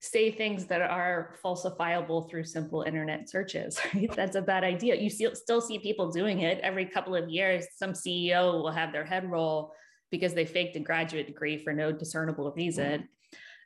[0.00, 3.80] say things that are falsifiable through simple internet searches.
[3.94, 4.14] Right?
[4.14, 4.96] That's a bad idea.
[4.96, 7.66] You still see people doing it every couple of years.
[7.76, 9.72] Some CEO will have their head roll
[10.10, 13.08] because they faked a graduate degree for no discernible reason.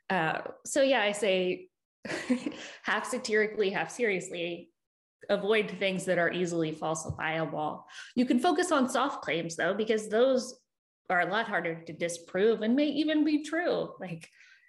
[0.09, 1.67] Uh, so yeah, I say
[2.83, 4.69] half satirically, half seriously,
[5.29, 7.83] avoid things that are easily falsifiable.
[8.15, 10.59] You can focus on soft claims though, because those
[11.09, 13.89] are a lot harder to disprove and may even be true.
[13.99, 14.27] Like,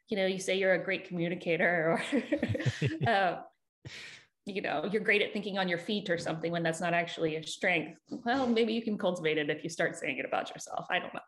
[0.09, 3.37] you know, you say you're a great communicator or, uh,
[4.47, 7.37] you know, you're great at thinking on your feet or something when that's not actually
[7.37, 7.99] a strength.
[8.09, 10.87] Well, maybe you can cultivate it if you start saying it about yourself.
[10.91, 11.21] I don't know.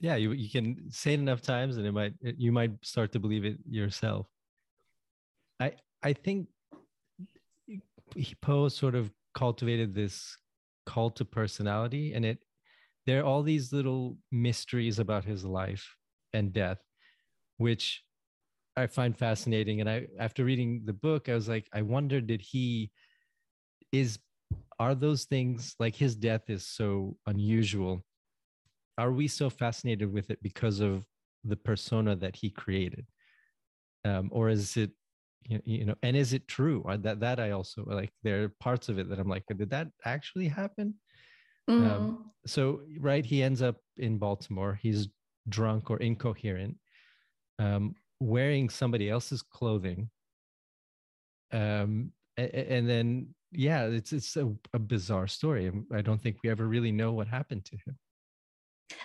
[0.00, 3.18] Yeah, you, you can say it enough times and it might, you might start to
[3.18, 4.26] believe it yourself.
[5.60, 6.48] I, I think
[8.42, 10.36] Poe sort of cultivated this
[10.86, 12.38] cult to personality and it
[13.06, 15.96] there are all these little mysteries about his life
[16.32, 16.78] and death
[17.56, 18.02] which
[18.76, 22.40] i find fascinating and i after reading the book i was like i wonder did
[22.40, 22.90] he
[23.92, 24.18] is
[24.78, 28.04] are those things like his death is so unusual
[28.98, 31.04] are we so fascinated with it because of
[31.44, 33.06] the persona that he created?
[34.04, 34.90] Um, or is it
[35.46, 36.84] you know and is it true?
[37.00, 39.88] That that i also like there are parts of it that i'm like did that
[40.04, 40.94] actually happen?
[41.68, 41.90] Um, mm-hmm.
[41.90, 44.78] um, so right he ends up in baltimore.
[44.82, 45.08] He's
[45.48, 46.76] drunk or incoherent
[47.58, 50.10] um, wearing somebody else's clothing.
[51.52, 55.70] Um, and, and then yeah it's it's a, a bizarre story.
[55.92, 57.96] I don't think we ever really know what happened to him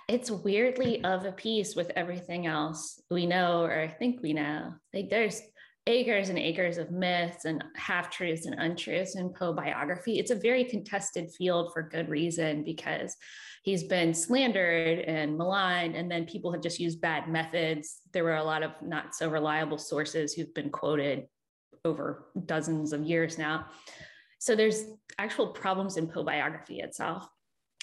[0.08, 4.74] it's weirdly of a piece with everything else we know or i think we know
[4.94, 5.42] like there's
[5.89, 10.20] acres and acres of myths and half truths and untruths in Poe biography.
[10.20, 13.15] It's a very contested field for good reason because
[13.63, 18.02] he's been slandered and maligned, and then people have just used bad methods.
[18.13, 21.26] There were a lot of not so reliable sources who've been quoted
[21.84, 23.65] over dozens of years now.
[24.39, 24.86] So there's
[25.18, 27.28] actual problems in Poe biography itself.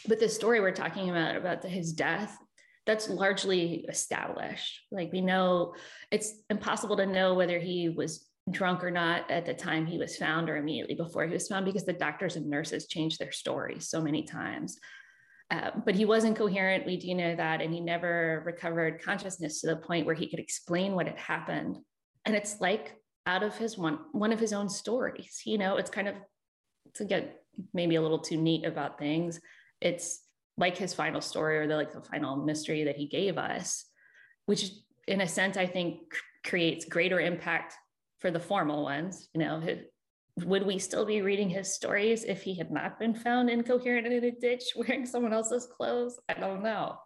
[0.08, 2.36] But the story we're talking about, about his death,
[2.86, 4.80] that's largely established.
[4.92, 5.74] Like we know
[6.10, 10.16] it's impossible to know whether he was drunk or not at the time he was
[10.16, 13.88] found or immediately before he was found because the doctors and nurses changed their stories
[13.88, 14.78] so many times.
[15.50, 16.86] Uh, but he wasn't coherent.
[16.86, 17.60] We do know that.
[17.60, 21.78] And he never recovered consciousness to the point where he could explain what had happened.
[22.24, 22.94] And it's like
[23.26, 26.14] out of his one, one of his own stories, you know, it's kind of
[26.94, 27.42] to get
[27.74, 29.40] maybe a little too neat about things.
[29.80, 30.20] It's
[30.56, 33.84] like his final story or the like the final mystery that he gave us,
[34.46, 34.70] which
[35.06, 36.00] in a sense I think
[36.44, 37.74] creates greater impact
[38.20, 39.28] for the formal ones.
[39.34, 39.62] You know,
[40.44, 44.24] would we still be reading his stories if he had not been found incoherent in
[44.24, 46.18] a ditch wearing someone else's clothes?
[46.28, 46.96] I don't know.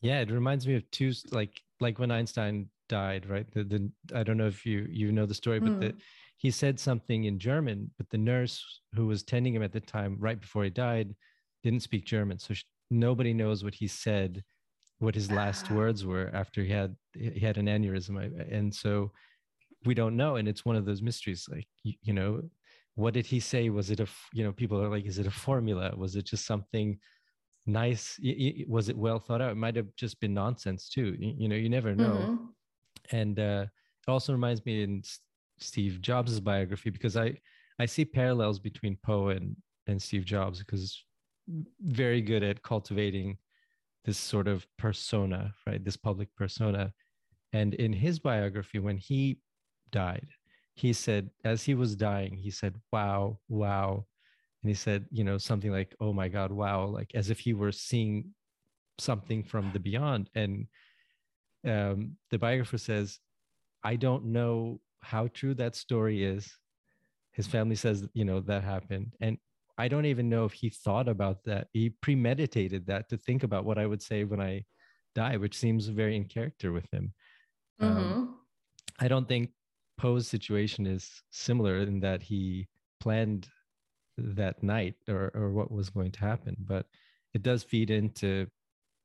[0.00, 3.50] Yeah, it reminds me of two like like when Einstein died, right?
[3.52, 5.80] The, the I don't know if you you know the story, but mm.
[5.80, 5.98] the hmm.
[6.38, 8.64] he said something in German, but the nurse
[8.94, 11.14] who was tending him at the time, right before he died,
[11.62, 14.42] didn't speak German, so she, nobody knows what he said,
[14.98, 15.74] what his last ah.
[15.74, 18.16] words were after he had he had an aneurysm,
[18.50, 19.12] and so
[19.84, 21.46] we don't know, and it's one of those mysteries.
[21.50, 22.42] Like you, you know,
[22.94, 23.70] what did he say?
[23.70, 25.94] Was it a you know people are like, is it a formula?
[25.96, 26.98] Was it just something?
[27.66, 28.18] nice
[28.68, 31.68] was it well thought out it might have just been nonsense too you, know you
[31.68, 33.16] never know mm-hmm.
[33.16, 33.64] and uh
[34.06, 35.02] it also reminds me in
[35.58, 37.34] steve jobs's biography because i
[37.78, 41.04] i see parallels between poe and and steve jobs because
[41.80, 43.38] very good at cultivating
[44.04, 45.84] this sort of persona, right?
[45.84, 46.92] This public persona.
[47.52, 49.38] And in his biography, when he
[49.90, 50.28] died,
[50.74, 54.06] he said, as he was dying, he said, wow, wow.
[54.62, 57.52] And he said, you know, something like, oh my God, wow, like as if he
[57.52, 58.32] were seeing
[58.98, 60.30] something from the beyond.
[60.34, 60.66] And
[61.66, 63.18] um, the biographer says,
[63.82, 66.50] I don't know how true that story is.
[67.32, 69.14] His family says, you know, that happened.
[69.20, 69.38] And
[69.80, 71.68] I don't even know if he thought about that.
[71.72, 74.64] He premeditated that to think about what I would say when I
[75.14, 77.14] die, which seems very in character with him.
[77.80, 78.12] Um, mm-hmm.
[78.12, 78.36] Um,
[78.98, 79.50] I don't think
[79.96, 82.68] Poe's situation is similar in that he
[83.00, 83.48] planned
[84.18, 86.84] that night or, or what was going to happen, but
[87.32, 88.46] it does feed into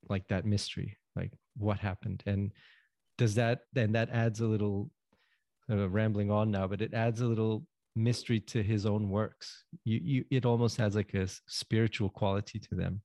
[0.10, 2.22] like that mystery, like what happened.
[2.26, 2.52] And
[3.18, 4.92] does that, then that adds a little
[5.70, 9.64] uh, rambling on now, but it adds a little mystery to his own works.
[9.84, 13.02] You, you it almost has like a spiritual quality to them.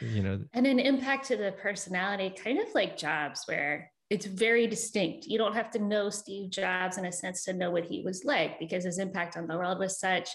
[0.00, 4.66] You know and an impact to the personality kind of like jobs where it's very
[4.66, 5.26] distinct.
[5.26, 8.24] You don't have to know steve jobs in a sense to know what he was
[8.24, 10.30] like because his impact on the world was such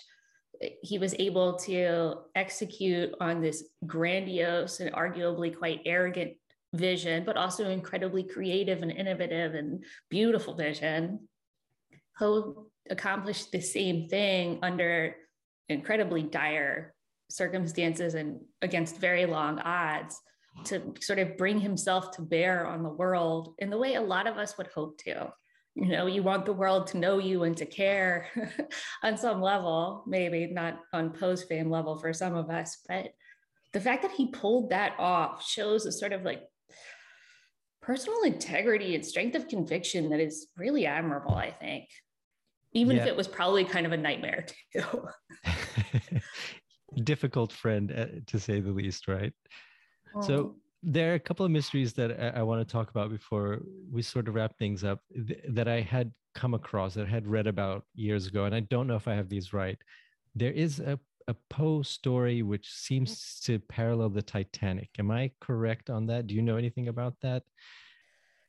[0.62, 6.34] eh, he was able to execute on this grandiose and arguably quite arrogant
[6.74, 11.20] vision but also incredibly creative and innovative and beautiful vision
[12.90, 15.16] accomplished the same thing under
[15.70, 16.94] incredibly dire
[17.30, 20.20] circumstances and against very long odds
[20.66, 24.28] to sort of bring himself to bear on the world in the way a lot
[24.28, 25.32] of us would hope to.
[25.76, 28.28] You know, you want the world to know you and to care
[29.04, 33.14] on some level, maybe not on Poe's fame level for some of us, but
[33.74, 36.44] the fact that he pulled that off shows a sort of like
[37.82, 41.86] personal integrity and strength of conviction that is really admirable, I think.
[42.74, 43.04] Even yeah.
[43.04, 45.08] if it was probably kind of a nightmare too.
[47.04, 49.34] Difficult friend, uh, to say the least, right?
[50.16, 50.22] Oh.
[50.22, 50.56] So,
[50.86, 54.02] there are a couple of mysteries that I, I, want to talk about before we
[54.02, 57.48] sort of wrap things up th- that I had come across, that I had read
[57.48, 59.78] about years ago, and I don't know if I have these right.
[60.36, 61.00] There is a,
[61.30, 64.90] a Poe story which seems to parallel the Titanic.
[65.00, 66.28] Am I correct on that?
[66.28, 67.44] Do you know anything about that?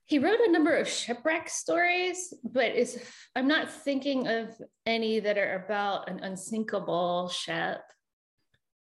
[0.06, 3.02] He wrote a number of shipwreck stories, but is
[3.34, 4.50] I'm not thinking of
[4.84, 7.80] any that are about an unsinkable ship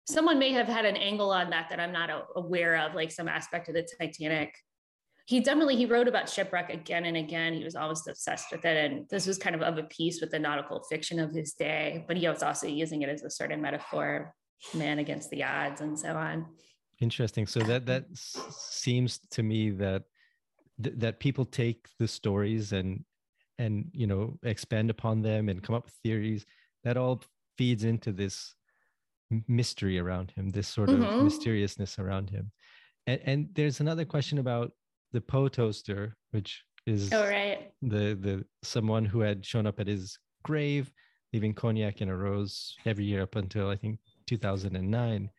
[0.09, 3.27] someone may have had an angle on that that I'm not aware of, like some
[3.27, 4.53] aspect of the Titanic.
[5.25, 7.53] He definitely he wrote about shipwreck again and again.
[7.53, 10.31] He was always obsessed with it, and this was kind of of a piece with
[10.31, 12.03] the nautical fiction of his day.
[12.07, 14.33] But he was also using it as a sort of metaphor,
[14.73, 16.47] man against the odds, and so on.
[16.99, 17.45] Interesting.
[17.45, 20.03] So that that seems to me that
[20.79, 23.03] that people take the stories and
[23.57, 26.45] and you know expand upon them and come up with theories
[26.83, 27.21] that all
[27.57, 28.55] feeds into this
[29.47, 31.23] mystery around him, this sort of mm-hmm.
[31.23, 32.51] mysteriousness around him.
[33.05, 34.71] And, and there's another question about
[35.11, 37.71] the Poe toaster, which is oh, right.
[37.81, 40.91] the the someone who had shown up at his grave,
[41.33, 45.29] leaving cognac in a rose every year up until I think 2009.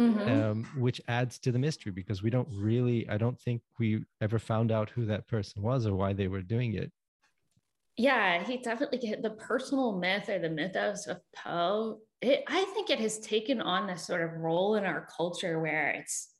[0.00, 0.28] Mm-hmm.
[0.28, 4.40] Um, which adds to the mystery because we don't really, I don't think we ever
[4.40, 6.90] found out who that person was or why they were doing it.
[7.96, 12.90] Yeah, he definitely get the personal myth or the mythos of Poe it, I think
[12.90, 16.30] it has taken on this sort of role in our culture where it's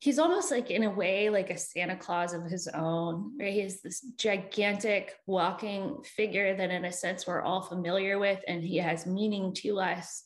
[0.00, 3.82] he's almost like in a way like a Santa Claus of his own, where he's
[3.82, 9.06] this gigantic walking figure that in a sense we're all familiar with and he has
[9.06, 10.24] meaning to us.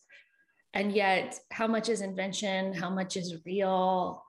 [0.75, 2.73] And yet, how much is invention?
[2.73, 4.23] How much is real?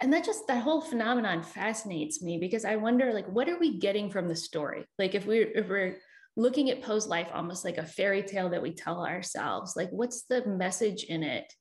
[0.00, 3.78] And that just that whole phenomenon fascinates me because I wonder, like, what are we
[3.78, 4.86] getting from the story?
[4.98, 5.98] Like, if we're if we're
[6.36, 9.74] looking at Poe's life almost like a fairy tale that we tell ourselves.
[9.76, 11.52] Like, what's the message in it?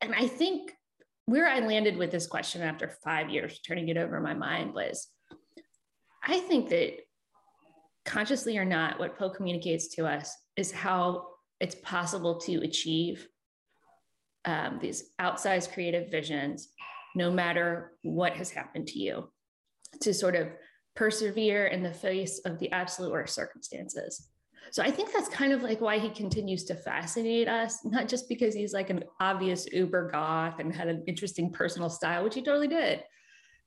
[0.00, 0.72] And I think
[1.26, 4.74] where I landed with this question after five years turning it over in my mind
[4.74, 5.08] was
[6.22, 6.94] I think that
[8.04, 11.28] consciously or not, what Poe communicates to us is how
[11.60, 13.28] it's possible to achieve
[14.44, 16.70] um, these outsized creative visions,
[17.14, 19.30] no matter what has happened to you,
[20.00, 20.48] to sort of
[20.96, 24.28] persevere in the face of the absolute worst circumstances.
[24.72, 28.28] So I think that's kind of like why he continues to fascinate us, not just
[28.28, 32.42] because he's like an obvious uber goth and had an interesting personal style, which he
[32.42, 33.02] totally did.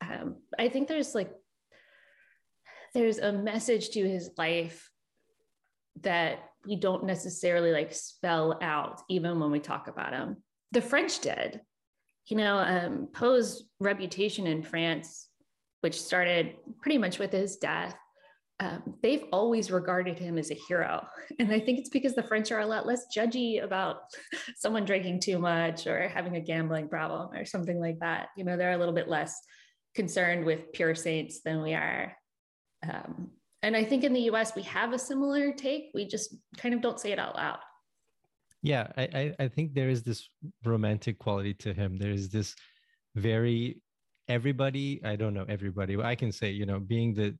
[0.02, 1.32] Um, I think there's like
[2.94, 4.90] there's a message to his life
[6.02, 10.38] that we don't necessarily like spell out, even when we talk about them.
[10.72, 11.62] The French did.
[12.28, 15.30] You know, um, Poe's reputation in France
[15.84, 17.94] which started pretty much with his death,
[18.62, 21.06] um, they've always regarded him as a hero.
[21.40, 23.98] And I think it's because the French are a lot less judgy about
[24.56, 28.28] someone drinking too much or having a gambling problem or something like that.
[28.38, 29.38] You know, they're a little bit less
[29.94, 32.16] concerned with pure saints than we are.
[32.90, 33.32] Um,
[33.64, 35.90] and I think in the US, we have a similar take.
[35.94, 37.60] We just kind of don't say it out loud.
[38.62, 40.30] Yeah, I, I think there is this
[40.64, 41.98] romantic quality to him.
[41.98, 42.56] There is this
[43.16, 43.82] very
[44.28, 47.38] everybody i don't know everybody i can say you know being the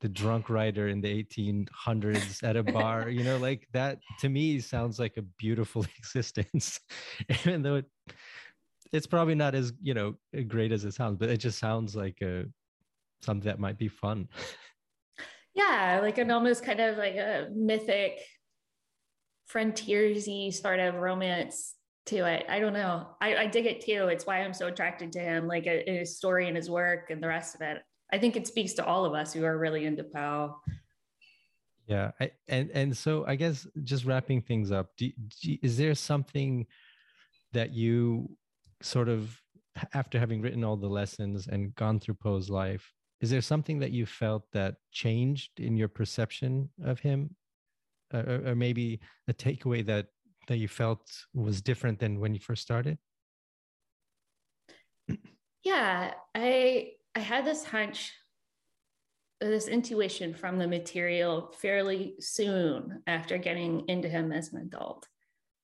[0.00, 4.58] the drunk writer in the 1800s at a bar you know like that to me
[4.60, 6.80] sounds like a beautiful existence
[7.28, 7.86] even though it,
[8.92, 10.14] it's probably not as you know
[10.46, 12.44] great as it sounds but it just sounds like a
[13.20, 14.28] something that might be fun
[15.54, 18.20] yeah like an almost kind of like a mythic
[19.46, 21.74] frontiersy sort of romance
[22.06, 22.44] to it.
[22.48, 23.08] I don't know.
[23.20, 24.08] I, I dig it too.
[24.08, 27.22] It's why I'm so attracted to him, like a, his story and his work and
[27.22, 27.78] the rest of it.
[28.12, 30.56] I think it speaks to all of us who are really into Poe.
[31.86, 35.10] Yeah, I, and and so I guess just wrapping things up, do,
[35.42, 36.66] do, is there something
[37.52, 38.36] that you
[38.82, 39.36] sort of
[39.94, 43.92] after having written all the lessons and gone through Poe's life, is there something that
[43.92, 47.34] you felt that changed in your perception of him,
[48.14, 50.06] uh, or, or maybe a takeaway that
[50.48, 51.02] that you felt
[51.34, 52.98] was different than when you first started?
[55.62, 58.12] Yeah, I I had this hunch,
[59.42, 65.06] uh, this intuition from the material fairly soon after getting into him as an adult.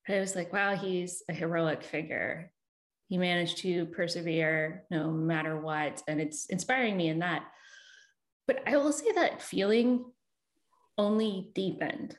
[0.07, 2.53] I was like, wow, he's a heroic figure.
[3.09, 6.03] He managed to persevere no matter what.
[6.09, 7.45] And it's inspiring me in that.
[8.47, 10.05] But I will say that feeling
[10.99, 12.17] only deepened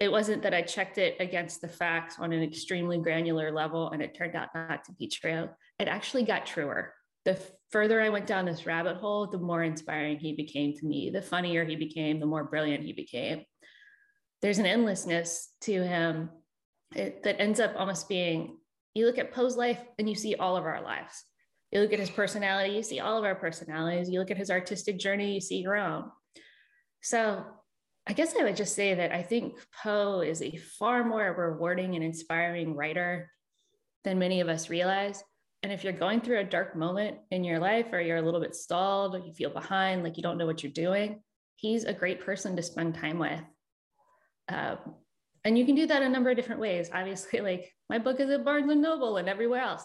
[0.00, 4.02] it wasn't that I checked it against the facts on an extremely granular level and
[4.02, 5.48] it turned out not to be true.
[5.78, 6.94] It actually got truer.
[7.24, 7.38] The
[7.70, 11.10] further I went down this rabbit hole, the more inspiring he became to me.
[11.10, 13.44] The funnier he became, the more brilliant he became.
[14.42, 16.28] There's an endlessness to him
[16.94, 18.58] it, that ends up almost being
[18.94, 21.24] you look at Poe's life and you see all of our lives.
[21.72, 24.08] You look at his personality, you see all of our personalities.
[24.08, 26.04] You look at his artistic journey, you see your own.
[27.02, 27.44] So
[28.06, 31.96] I guess I would just say that I think Poe is a far more rewarding
[31.96, 33.30] and inspiring writer
[34.04, 35.22] than many of us realize.
[35.62, 38.40] And if you're going through a dark moment in your life or you're a little
[38.40, 41.22] bit stalled or you feel behind, like you don't know what you're doing,
[41.56, 43.40] he's a great person to spend time with.
[44.48, 44.76] Um,
[45.44, 46.90] and you can do that a number of different ways.
[46.92, 49.84] Obviously, like my book is at Barnes and Noble and everywhere else,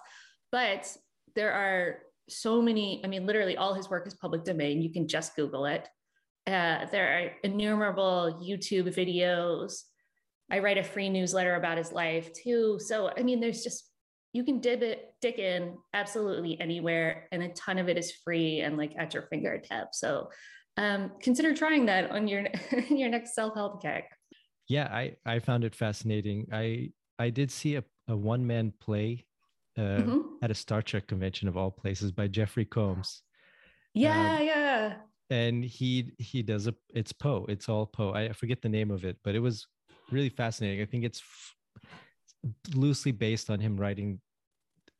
[0.51, 0.91] but
[1.35, 1.99] there are
[2.29, 3.01] so many.
[3.03, 4.81] I mean, literally, all his work is public domain.
[4.81, 5.87] You can just Google it.
[6.47, 9.83] Uh, there are innumerable YouTube videos.
[10.51, 12.79] I write a free newsletter about his life too.
[12.79, 13.85] So, I mean, there's just
[14.33, 18.61] you can dip it, dig in absolutely anywhere, and a ton of it is free
[18.61, 19.99] and like at your fingertips.
[19.99, 20.29] So
[20.77, 22.45] um, consider trying that on your
[22.89, 24.05] your next self help kick.
[24.69, 26.47] Yeah, I I found it fascinating.
[26.53, 29.25] I I did see a, a one man play
[29.77, 30.19] uh, mm-hmm.
[30.41, 33.23] at a Star Trek convention of all places by Jeffrey Combs.
[33.93, 34.93] Yeah, um, yeah.
[35.31, 37.45] And he he does a it's Poe.
[37.49, 38.13] It's all Poe.
[38.13, 39.67] I forget the name of it, but it was
[40.11, 40.81] really fascinating.
[40.81, 41.21] I think it's
[42.73, 44.19] loosely based on him writing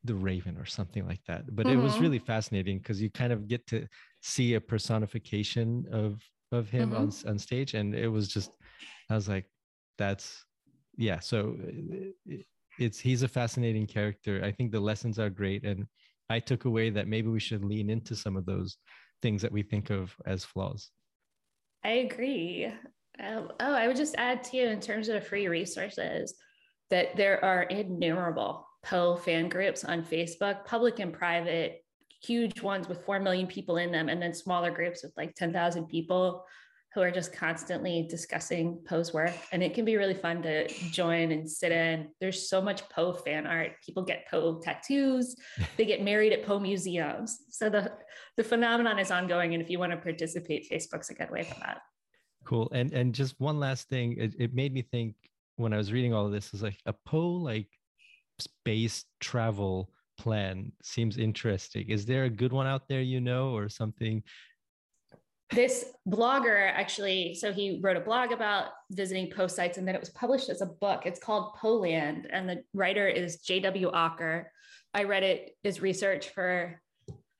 [0.04, 1.78] the raven or something like that but mm-hmm.
[1.78, 2.02] it was mm-hmm.
[2.02, 3.86] really fascinating because you kind of get to
[4.22, 7.02] see a personification of of him mm-hmm.
[7.02, 8.56] on, on stage and it was just
[9.10, 9.46] i was like
[10.00, 10.46] that's
[10.96, 11.54] yeah so
[12.78, 14.40] it's he's a fascinating character.
[14.42, 15.86] I think the lessons are great and
[16.30, 18.78] i took away that maybe we should lean into some of those
[19.22, 20.90] things that we think of as flaws.
[21.84, 22.72] I agree.
[23.22, 26.34] Um, oh i would just add too in terms of free resources
[26.88, 31.84] that there are innumerable Poe fan groups on Facebook, public and private,
[32.22, 35.86] huge ones with 4 million people in them, and then smaller groups with like 10,000
[35.86, 36.44] people
[36.94, 39.34] who are just constantly discussing Poe's work.
[39.52, 42.08] And it can be really fun to join and sit in.
[42.20, 43.72] There's so much Poe fan art.
[43.84, 45.36] People get Poe tattoos,
[45.76, 47.38] they get married at Poe museums.
[47.50, 47.92] So the,
[48.36, 49.54] the phenomenon is ongoing.
[49.54, 51.80] And if you want to participate, Facebook's a good way for that.
[52.44, 52.70] Cool.
[52.72, 55.14] And and just one last thing, it, it made me think
[55.56, 57.68] when I was reading all of this is like a Poe like
[58.38, 61.88] space travel plan seems interesting.
[61.88, 64.22] Is there a good one out there you know or something?
[65.52, 70.00] This blogger actually, so he wrote a blog about visiting Poe sites and then it
[70.00, 71.02] was published as a book.
[71.06, 73.90] It's called Poeland and the writer is J.W.
[73.90, 74.44] Ocker.
[74.94, 76.80] I read it as research for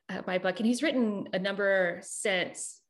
[0.08, 2.80] uh, my book and he's written a number since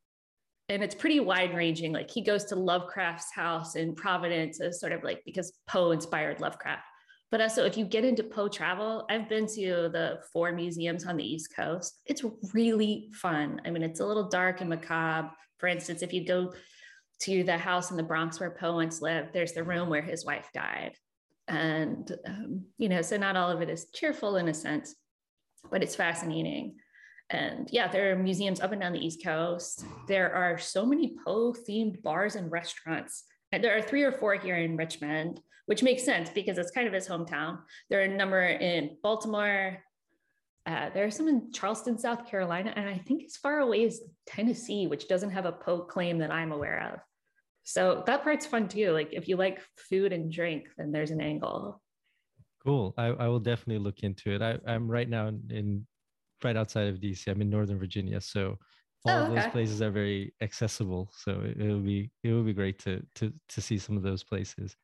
[0.70, 1.92] and it's pretty wide ranging.
[1.92, 6.40] Like he goes to Lovecraft's house in Providence as sort of like because Poe inspired
[6.40, 6.84] Lovecraft.
[7.30, 11.16] But also, if you get into Poe travel, I've been to the four museums on
[11.16, 12.00] the East Coast.
[12.06, 13.60] It's really fun.
[13.64, 15.30] I mean, it's a little dark and macabre.
[15.58, 16.52] For instance, if you go
[17.20, 20.24] to the house in the Bronx where Poe once lived, there's the room where his
[20.24, 20.94] wife died.
[21.46, 24.94] And, um, you know, so not all of it is cheerful in a sense,
[25.70, 26.76] but it's fascinating.
[27.28, 29.84] And yeah, there are museums up and down the East Coast.
[30.08, 33.24] There are so many Poe themed bars and restaurants.
[33.52, 36.94] There are three or four here in Richmond, which makes sense because it's kind of
[36.94, 37.58] his hometown.
[37.88, 39.82] There are a number in Baltimore.
[40.66, 44.00] Uh, there are some in Charleston, South Carolina, and I think as far away as
[44.26, 47.00] Tennessee, which doesn't have a Poe claim that I'm aware of.
[47.64, 48.92] So that part's fun too.
[48.92, 51.82] Like if you like food and drink, then there's an angle.
[52.64, 52.94] Cool.
[52.96, 54.42] I, I will definitely look into it.
[54.42, 55.86] I, I'm right now in, in
[56.44, 57.26] right outside of DC.
[57.28, 58.58] I'm in Northern Virginia, so
[59.04, 59.34] all oh, okay.
[59.34, 61.10] those places are very accessible.
[61.16, 64.22] So it, will be it will be great to to to see some of those
[64.22, 64.76] places.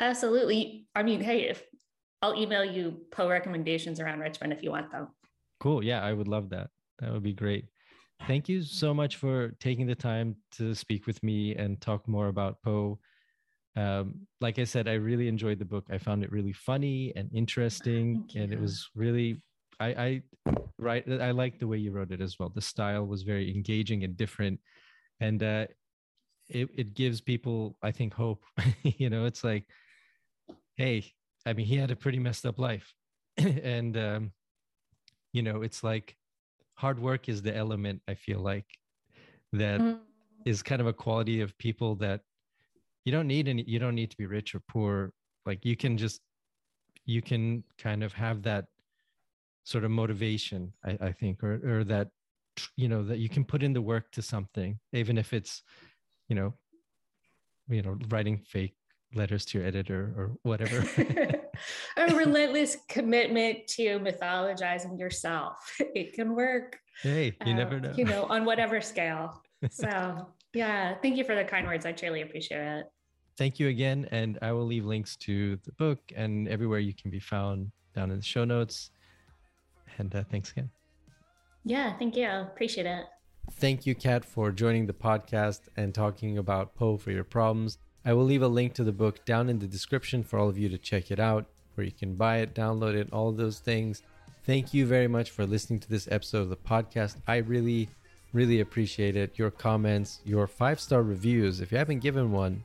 [0.00, 0.86] Absolutely.
[0.94, 1.62] I mean, hey, if
[2.22, 5.08] I'll email you Poe recommendations around Richmond if you want them.
[5.60, 5.84] Cool.
[5.84, 6.70] Yeah, I would love that.
[6.98, 7.66] That would be great.
[8.26, 12.28] Thank you so much for taking the time to speak with me and talk more
[12.28, 12.98] about Poe.
[13.76, 15.84] Um, like I said, I really enjoyed the book.
[15.90, 19.42] I found it really funny and interesting, and it was really
[19.80, 20.22] I, I
[20.78, 22.50] right I like the way you wrote it as well.
[22.54, 24.60] The style was very engaging and different,
[25.20, 25.66] and uh,
[26.48, 28.44] it it gives people I think hope.
[28.82, 29.64] you know, it's like,
[30.76, 31.04] hey,
[31.44, 32.94] I mean, he had a pretty messed up life,
[33.36, 34.32] and um,
[35.32, 36.16] you know, it's like
[36.74, 38.66] hard work is the element I feel like
[39.52, 39.98] that mm.
[40.44, 42.20] is kind of a quality of people that
[43.04, 45.12] you don't need any you don't need to be rich or poor
[45.46, 46.20] like you can just
[47.06, 48.66] you can kind of have that
[49.66, 52.08] sort of motivation i, I think or, or that
[52.76, 55.62] you know that you can put in the work to something even if it's
[56.28, 56.54] you know
[57.68, 58.76] you know writing fake
[59.14, 60.84] letters to your editor or whatever.
[61.96, 65.56] a relentless commitment to mythologizing yourself.
[65.94, 66.78] It can work.
[67.02, 67.92] Hey, you uh, never know.
[67.96, 69.42] You know, on whatever scale.
[69.70, 71.86] So, yeah, thank you for the kind words.
[71.86, 72.86] I truly appreciate it.
[73.38, 74.06] Thank you again.
[74.12, 78.10] And I will leave links to the book and everywhere you can be found down
[78.10, 78.90] in the show notes.
[79.98, 80.70] And uh, thanks again.
[81.64, 82.26] Yeah, thank you.
[82.26, 83.06] I'll appreciate it.
[83.52, 87.78] Thank you, Kat, for joining the podcast and talking about Poe for your problems.
[88.04, 90.58] I will leave a link to the book down in the description for all of
[90.58, 93.58] you to check it out, where you can buy it, download it, all of those
[93.58, 94.02] things.
[94.44, 97.16] Thank you very much for listening to this episode of the podcast.
[97.26, 97.88] I really,
[98.32, 99.38] really appreciate it.
[99.38, 101.60] Your comments, your five star reviews.
[101.60, 102.62] If you haven't given one,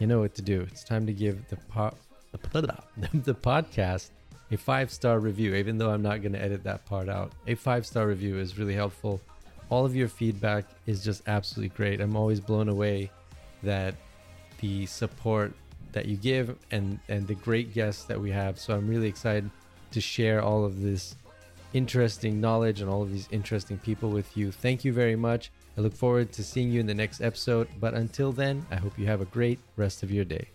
[0.00, 0.62] you know what to do.
[0.62, 1.94] It's time to give the po-
[2.32, 4.10] the podcast
[4.50, 7.32] a five star review, even though I'm not going to edit that part out.
[7.46, 9.20] A five star review is really helpful.
[9.68, 12.00] All of your feedback is just absolutely great.
[12.00, 13.10] I'm always blown away
[13.62, 13.94] that
[14.60, 15.52] the support
[15.92, 18.58] that you give and and the great guests that we have.
[18.58, 19.48] So I'm really excited
[19.92, 21.14] to share all of this
[21.72, 24.50] interesting knowledge and all of these interesting people with you.
[24.50, 25.50] Thank you very much.
[25.78, 27.68] I look forward to seeing you in the next episode.
[27.78, 30.48] But until then, I hope you have a great rest of your day.